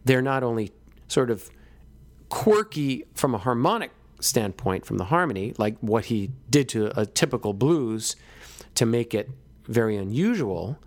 [0.04, 0.72] they're not only
[1.08, 1.50] sort of
[2.28, 7.52] quirky from a harmonic standpoint from the harmony, like what he did to a typical
[7.52, 8.16] blues
[8.74, 9.30] to make it
[9.66, 10.78] very unusual,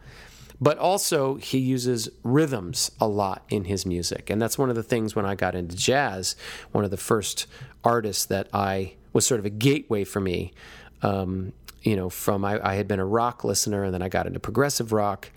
[0.62, 4.30] but also he uses rhythms a lot in his music.
[4.30, 6.36] And that's one of the things when I got into jazz,
[6.72, 7.48] one of the first
[7.84, 10.54] artists that I was sort of a gateway for me.
[11.02, 14.28] Um, you know, from I, I, had been a rock listener and then I got
[14.28, 15.32] into progressive rock.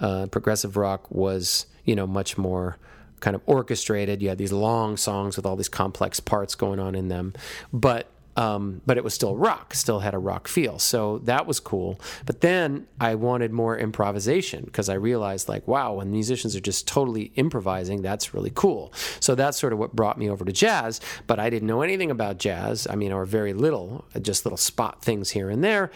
[0.00, 2.78] Uh, progressive rock was, you know, much more
[3.22, 4.20] kind of orchestrated.
[4.20, 7.32] You had these long songs with all these complex parts going on in them,
[7.72, 10.78] but um, but it was still rock, still had a rock feel.
[10.78, 12.00] So that was cool.
[12.24, 16.88] But then I wanted more improvisation because I realized, like, wow, when musicians are just
[16.88, 18.92] totally improvising, that's really cool.
[19.20, 21.00] So that's sort of what brought me over to jazz.
[21.26, 22.86] But I didn't know anything about jazz.
[22.88, 25.90] I mean, or very little, just little spot things here and there.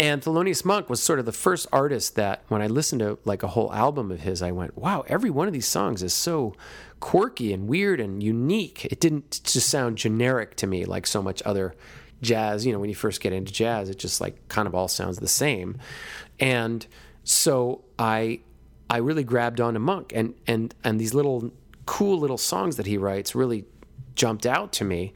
[0.00, 3.42] And Thelonious Monk was sort of the first artist that, when I listened to like
[3.42, 6.54] a whole album of his, I went, "Wow, every one of these songs is so
[7.00, 11.42] quirky and weird and unique." It didn't just sound generic to me like so much
[11.44, 11.74] other
[12.22, 12.64] jazz.
[12.64, 15.18] You know, when you first get into jazz, it just like kind of all sounds
[15.18, 15.78] the same.
[16.38, 16.86] And
[17.24, 18.40] so I,
[18.88, 21.50] I really grabbed onto Monk, and and and these little
[21.86, 23.64] cool little songs that he writes really
[24.18, 25.14] jumped out to me.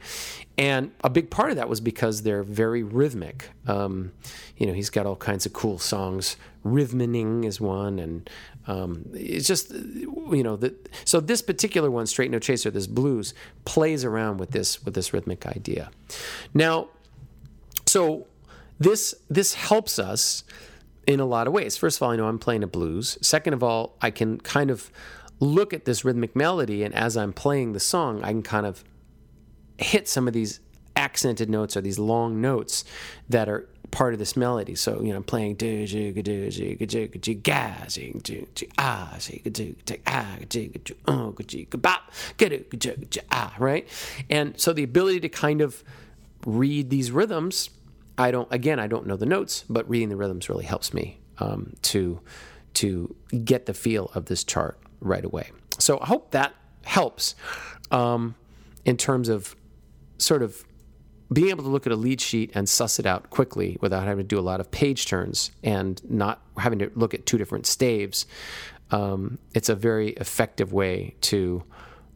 [0.57, 3.49] And a big part of that was because they're very rhythmic.
[3.67, 4.13] Um,
[4.57, 6.37] you know, he's got all kinds of cool songs.
[6.63, 8.29] Rhythm-a-ning is one, and
[8.67, 10.59] um, it's just you know.
[11.05, 13.33] So this particular one, Straight No Chaser, this blues,
[13.65, 15.91] plays around with this with this rhythmic idea.
[16.53, 16.87] Now,
[17.85, 18.27] so
[18.79, 20.43] this this helps us
[21.05, 21.75] in a lot of ways.
[21.75, 23.17] First of all, I know I'm playing a blues.
[23.21, 24.91] Second of all, I can kind of
[25.39, 28.83] look at this rhythmic melody, and as I'm playing the song, I can kind of
[29.77, 30.59] hit some of these
[30.95, 32.85] accented notes or these long notes
[33.29, 34.75] that are part of this melody.
[34.75, 35.55] So, you know, playing
[43.59, 43.87] right?
[44.29, 45.83] And so the ability to kind of
[46.45, 47.69] read these rhythms,
[48.17, 51.19] I don't again, I don't know the notes, but reading the rhythms really helps me
[51.37, 52.19] um, to
[52.75, 53.15] to
[53.45, 55.51] get the feel of this chart right away.
[55.77, 56.53] So I hope that
[56.83, 57.35] helps
[57.91, 58.35] um,
[58.85, 59.55] in terms of
[60.17, 60.63] sort of
[61.31, 64.23] being able to look at a lead sheet and suss it out quickly without having
[64.23, 67.65] to do a lot of page turns and not having to look at two different
[67.65, 68.25] staves,
[68.91, 71.63] um, it's a very effective way to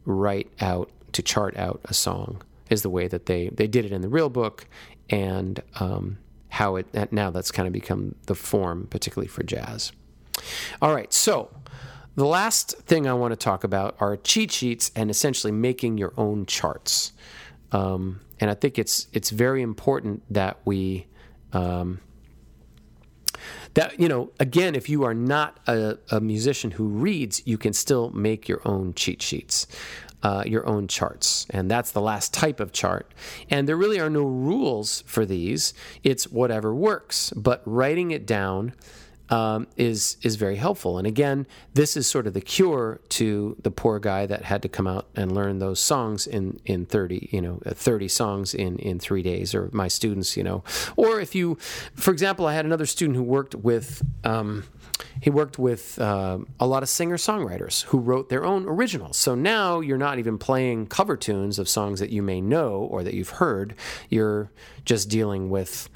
[0.04, 3.92] write out, to chart out a song, is the way that they, they did it
[3.92, 4.66] in the real book
[5.10, 6.18] and um,
[6.50, 9.92] how it now that's kind of become the form, particularly for jazz.
[10.80, 11.50] All right, so
[12.14, 16.12] the last thing I want to talk about are cheat sheets and essentially making your
[16.16, 17.12] own charts.
[17.72, 21.06] Um, and I think it's it's very important that we
[21.52, 22.00] um,
[23.74, 27.72] that you know again if you are not a, a, musician who reads you can
[27.72, 29.66] still make your own cheat sheets
[30.22, 31.46] uh, your own charts.
[31.50, 33.12] And that's the last type of chart.
[33.50, 35.74] And there really are no rules for these.
[36.02, 37.32] It's whatever works.
[37.36, 38.74] But writing it down
[39.30, 40.98] um, is is very helpful.
[40.98, 44.68] And again, this is sort of the cure to the poor guy that had to
[44.68, 48.78] come out and learn those songs in in thirty you know uh, thirty songs in
[48.78, 50.64] in three days, or my students, you know,
[50.96, 51.56] or if you,
[51.94, 54.02] for example, I had another student who worked with.
[54.24, 54.64] Um,
[55.20, 59.16] he worked with uh, a lot of singer songwriters who wrote their own originals.
[59.16, 63.04] So now you're not even playing cover tunes of songs that you may know or
[63.04, 63.74] that you've heard.
[64.08, 64.50] You're
[64.84, 65.88] just dealing with,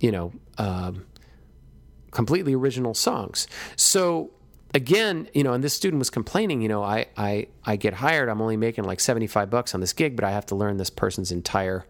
[0.00, 0.92] you know, uh,
[2.18, 3.46] completely original songs.
[3.76, 4.32] So
[4.74, 8.28] again, you know, and this student was complaining, you know, I, I, I get hired,
[8.28, 10.90] I'm only making like 75 bucks on this gig, but I have to learn this
[10.90, 11.86] person's entire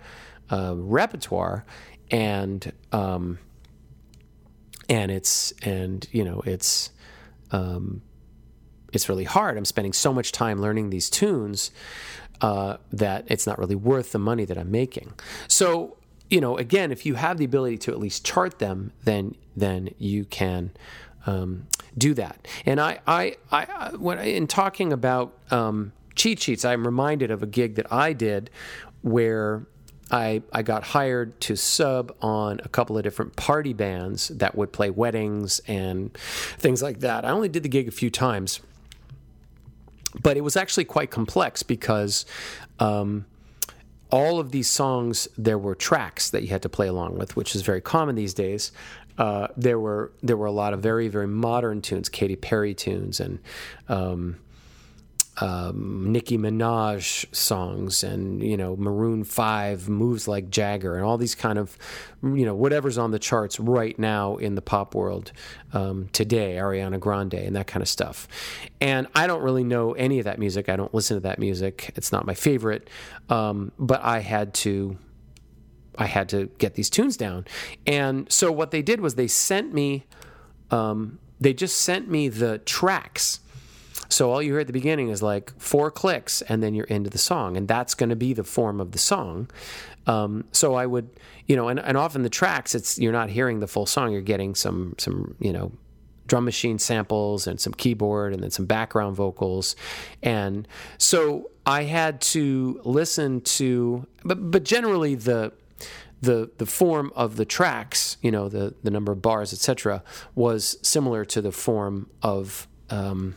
[0.50, 1.64] uh, repertoire.
[2.10, 3.38] And, um,
[4.90, 6.90] and it's, and, you know, it's,
[7.50, 8.02] um,
[8.92, 9.56] it's really hard.
[9.56, 11.70] I'm spending so much time learning these tunes
[12.42, 15.14] uh, that it's not really worth the money that I'm making.
[15.46, 15.96] So
[16.30, 19.90] you know, again, if you have the ability to at least chart them, then then
[19.98, 20.70] you can
[21.26, 21.66] um,
[21.96, 22.46] do that.
[22.64, 27.42] And I, I, I, when I, in talking about um, cheat sheets, I'm reminded of
[27.42, 28.50] a gig that I did
[29.02, 29.66] where
[30.10, 34.72] I, I got hired to sub on a couple of different party bands that would
[34.72, 37.24] play weddings and things like that.
[37.24, 38.60] I only did the gig a few times,
[40.22, 42.24] but it was actually quite complex because
[42.78, 43.26] um,
[44.10, 47.54] all of these songs, there were tracks that you had to play along with, which
[47.54, 48.72] is very common these days.
[49.18, 53.18] Uh, there were there were a lot of very very modern tunes, Katy Perry tunes,
[53.20, 53.40] and
[53.88, 54.36] um,
[55.40, 61.34] um, Nicki Minaj songs and you know Maroon Five moves like Jagger and all these
[61.34, 61.76] kind of
[62.22, 65.32] you know whatever's on the charts right now in the pop world
[65.72, 68.26] um, today, Ariana Grande and that kind of stuff.
[68.80, 70.68] And I don't really know any of that music.
[70.68, 71.92] I don't listen to that music.
[71.94, 72.88] It's not my favorite,
[73.28, 74.98] um, but I had to.
[76.00, 77.44] I had to get these tunes down,
[77.84, 80.06] and so what they did was they sent me.
[80.70, 83.40] Um, they just sent me the tracks
[84.08, 87.10] so all you hear at the beginning is like four clicks, and then you're into
[87.10, 89.50] the song, and that's going to be the form of the song.
[90.06, 91.10] Um, so I would,
[91.46, 94.12] you know, and, and often the tracks, it's you're not hearing the full song.
[94.12, 95.72] You're getting some some you know
[96.26, 99.76] drum machine samples and some keyboard and then some background vocals,
[100.22, 105.52] and so I had to listen to, but but generally the
[106.22, 110.02] the the form of the tracks, you know, the the number of bars, etc.,
[110.34, 113.36] was similar to the form of um,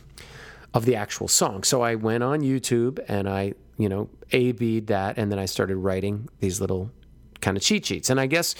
[0.74, 1.62] of the actual song.
[1.62, 5.46] So I went on YouTube and I, you know, A B'd that and then I
[5.46, 6.90] started writing these little
[7.40, 8.08] kind of cheat sheets.
[8.08, 8.54] And I guess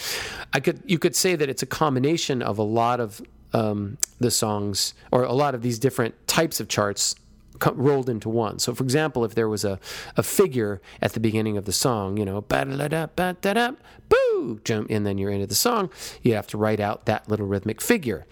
[0.52, 3.22] I could you could say that it's a combination of a lot of
[3.54, 7.14] um, the songs or a lot of these different types of charts
[7.74, 8.58] rolled into one.
[8.58, 9.78] So, for example, if there was a,
[10.16, 13.52] a figure at the beginning of the song, you know, ba da da ba da
[13.52, 13.72] da
[14.08, 15.90] boo, jump, and then you're into the song,
[16.22, 18.26] you have to write out that little rhythmic figure.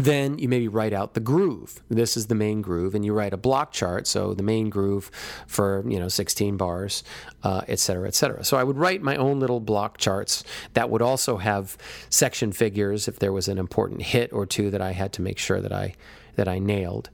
[0.00, 1.82] Then you maybe write out the groove.
[1.88, 4.06] This is the main groove, and you write a block chart.
[4.06, 5.10] So the main groove
[5.46, 7.04] for you know 16 bars,
[7.42, 8.42] uh, et cetera, et cetera.
[8.44, 10.42] So I would write my own little block charts
[10.72, 11.76] that would also have
[12.08, 15.38] section figures if there was an important hit or two that I had to make
[15.38, 15.94] sure that I
[16.36, 17.10] that I nailed,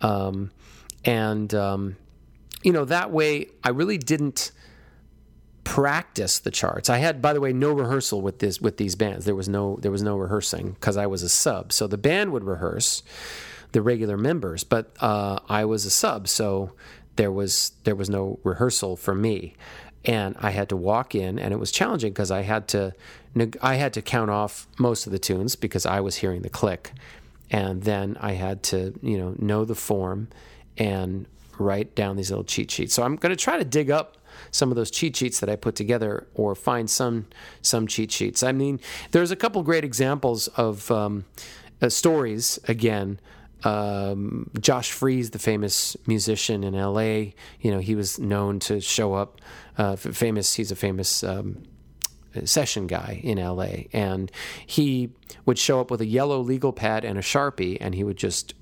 [0.00, 0.52] um,
[1.04, 1.96] and um,
[2.62, 4.52] you know that way I really didn't
[5.68, 6.88] practice the charts.
[6.88, 9.26] I had, by the way, no rehearsal with this with these bands.
[9.26, 11.74] There was no there was no rehearsing because I was a sub.
[11.74, 13.02] So the band would rehearse,
[13.72, 16.72] the regular members, but uh, I was a sub, so
[17.16, 19.56] there was there was no rehearsal for me,
[20.06, 22.94] and I had to walk in, and it was challenging because I had to
[23.60, 26.92] I had to count off most of the tunes because I was hearing the click,
[27.50, 30.28] and then I had to you know know the form
[30.78, 31.26] and
[31.58, 32.94] write down these little cheat sheets.
[32.94, 34.16] So I'm going to try to dig up
[34.50, 37.26] some of those cheat sheets that I put together or find some
[37.62, 38.42] some cheat sheets.
[38.42, 38.80] I mean,
[39.12, 41.24] there's a couple great examples of um,
[41.80, 43.20] uh, stories again.
[43.64, 49.14] Um, Josh Freese, the famous musician in LA, you know, he was known to show
[49.14, 49.40] up.
[49.76, 51.64] Uh, famous, he's a famous um,
[52.44, 54.30] session guy in LA, and
[54.66, 55.10] he
[55.44, 58.54] would show up with a yellow legal pad and a sharpie, and he would just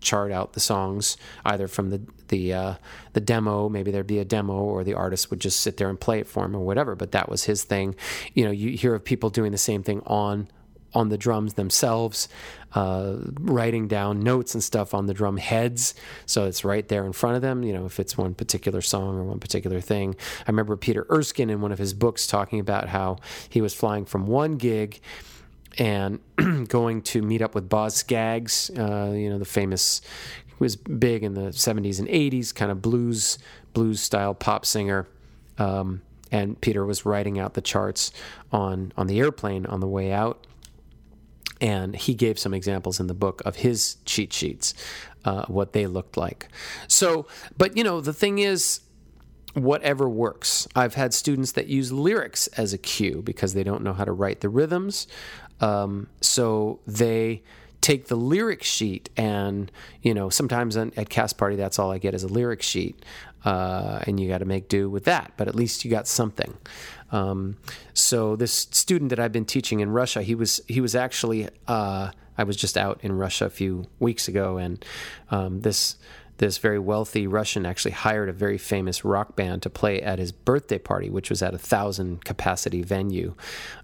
[0.00, 2.00] chart out the songs either from the
[2.30, 2.74] the uh,
[3.12, 3.68] the demo.
[3.68, 6.26] Maybe there'd be a demo, or the artist would just sit there and play it
[6.26, 6.96] for him, or whatever.
[6.96, 7.94] But that was his thing.
[8.34, 10.48] You know, you hear of people doing the same thing on
[10.92, 12.28] on the drums themselves,
[12.74, 15.94] uh, writing down notes and stuff on the drum heads,
[16.26, 17.62] so it's right there in front of them.
[17.62, 20.16] You know, if it's one particular song or one particular thing.
[20.40, 23.18] I remember Peter Erskine in one of his books talking about how
[23.48, 25.00] he was flying from one gig
[25.78, 26.18] and
[26.68, 30.00] going to meet up with Boz Scaggs, uh, you know, the famous,
[30.60, 33.38] was big in the 70s and 80s, kind of blues,
[33.72, 35.08] blues style pop singer.
[35.58, 38.12] Um, and Peter was writing out the charts
[38.52, 40.46] on, on the airplane on the way out.
[41.60, 44.74] And he gave some examples in the book of his cheat sheets,
[45.24, 46.48] uh, what they looked like.
[46.86, 47.26] So,
[47.58, 48.80] but you know, the thing is,
[49.54, 50.68] whatever works.
[50.76, 54.12] I've had students that use lyrics as a cue because they don't know how to
[54.12, 55.08] write the rhythms.
[55.60, 57.42] Um, so they
[57.80, 59.70] take the lyric sheet and
[60.02, 63.04] you know sometimes at cast party that's all i get is a lyric sheet
[63.42, 66.56] uh, and you got to make do with that but at least you got something
[67.10, 67.56] um,
[67.94, 72.10] so this student that i've been teaching in russia he was he was actually uh,
[72.36, 74.84] i was just out in russia a few weeks ago and
[75.30, 75.96] um, this
[76.40, 80.32] this very wealthy Russian actually hired a very famous rock band to play at his
[80.32, 83.34] birthday party, which was at a thousand capacity venue.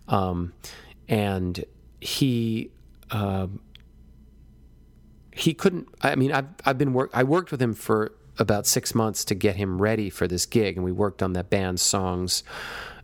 [0.09, 0.55] Um,
[1.07, 1.63] and
[2.01, 2.71] he
[3.11, 3.49] uh,
[5.37, 5.89] he couldn't.
[6.03, 7.11] I mean, I've I've been work.
[7.13, 10.77] I worked with him for about six months to get him ready for this gig,
[10.77, 12.43] and we worked on that band's songs.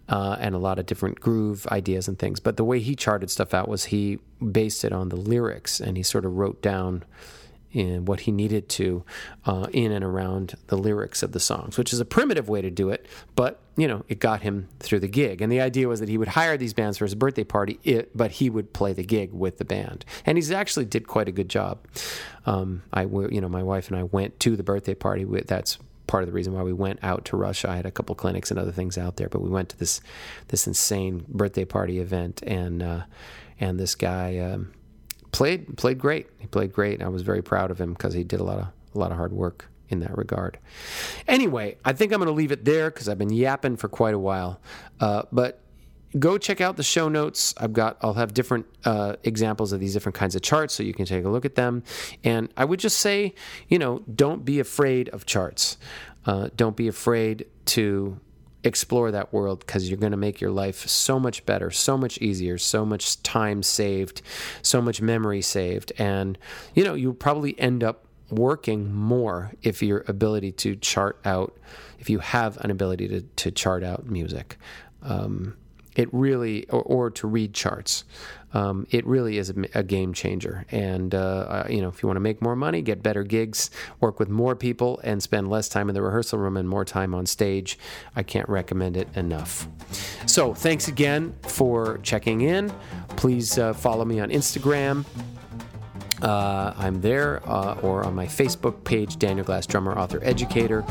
[0.09, 2.41] Uh, and a lot of different groove ideas and things.
[2.41, 5.97] But the way he charted stuff out was he based it on the lyrics and
[5.97, 7.05] he sort of wrote down
[7.73, 9.05] in what he needed to
[9.47, 12.71] uh, in and around the lyrics of the songs, which is a primitive way to
[12.71, 15.41] do it, but you know it got him through the gig.
[15.41, 18.17] And the idea was that he would hire these bands for his birthday party, it,
[18.17, 21.33] but he would play the gig with the band, and he's actually did quite a
[21.33, 21.79] good job.
[22.45, 25.25] Um, I, you know, my wife and I went to the birthday party.
[25.25, 27.71] That's part of the reason why we went out to Russia.
[27.71, 30.01] I had a couple clinics and other things out there, but we went to this
[30.49, 33.03] this insane birthday party event, and uh,
[33.59, 34.73] and this guy um,
[35.33, 36.29] played played great.
[36.39, 37.03] He played great.
[37.03, 39.17] I was very proud of him because he did a lot of a lot of
[39.17, 40.59] hard work in that regard.
[41.29, 44.15] Anyway, I think I'm going to leave it there because I've been yapping for quite
[44.15, 44.61] a while.
[45.01, 45.61] Uh, but
[46.19, 47.55] go check out the show notes.
[47.59, 50.95] I've got I'll have different uh, examples of these different kinds of charts, so you
[50.95, 51.83] can take a look at them.
[52.25, 53.35] And I would just say,
[53.69, 55.77] you know, don't be afraid of charts.
[56.25, 58.19] Uh, don't be afraid to
[58.65, 62.19] explore that world because you're going to make your life so much better, so much
[62.19, 64.23] easier, so much time saved,
[64.63, 66.39] so much memory saved, and
[66.75, 71.57] you know you'll probably end up working more if your ability to chart out,
[71.99, 74.57] if you have an ability to, to chart out music.
[75.03, 75.57] Um,
[75.97, 78.05] it really, or, or to read charts.
[78.55, 80.67] Um, it really is a, a game changer.
[80.71, 83.71] And, uh, you know, if you want to make more money, get better gigs,
[84.01, 87.15] work with more people, and spend less time in the rehearsal room and more time
[87.15, 87.79] on stage,
[88.15, 89.67] I can't recommend it enough.
[90.27, 92.71] So, thanks again for checking in.
[93.17, 95.05] Please uh, follow me on Instagram
[96.23, 100.85] uh, I'm there uh, or on my Facebook page, Daniel Glass Drummer, Author, Educator.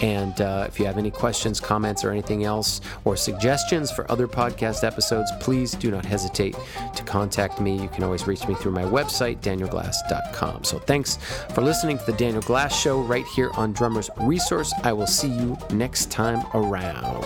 [0.00, 4.28] And uh, if you have any questions, comments, or anything else, or suggestions for other
[4.28, 6.56] podcast episodes, please do not hesitate
[6.94, 7.80] to contact me.
[7.80, 10.64] You can always reach me through my website, danielglass.com.
[10.64, 11.16] So thanks
[11.50, 14.72] for listening to the Daniel Glass Show right here on Drummers Resource.
[14.84, 17.24] I will see you next time around.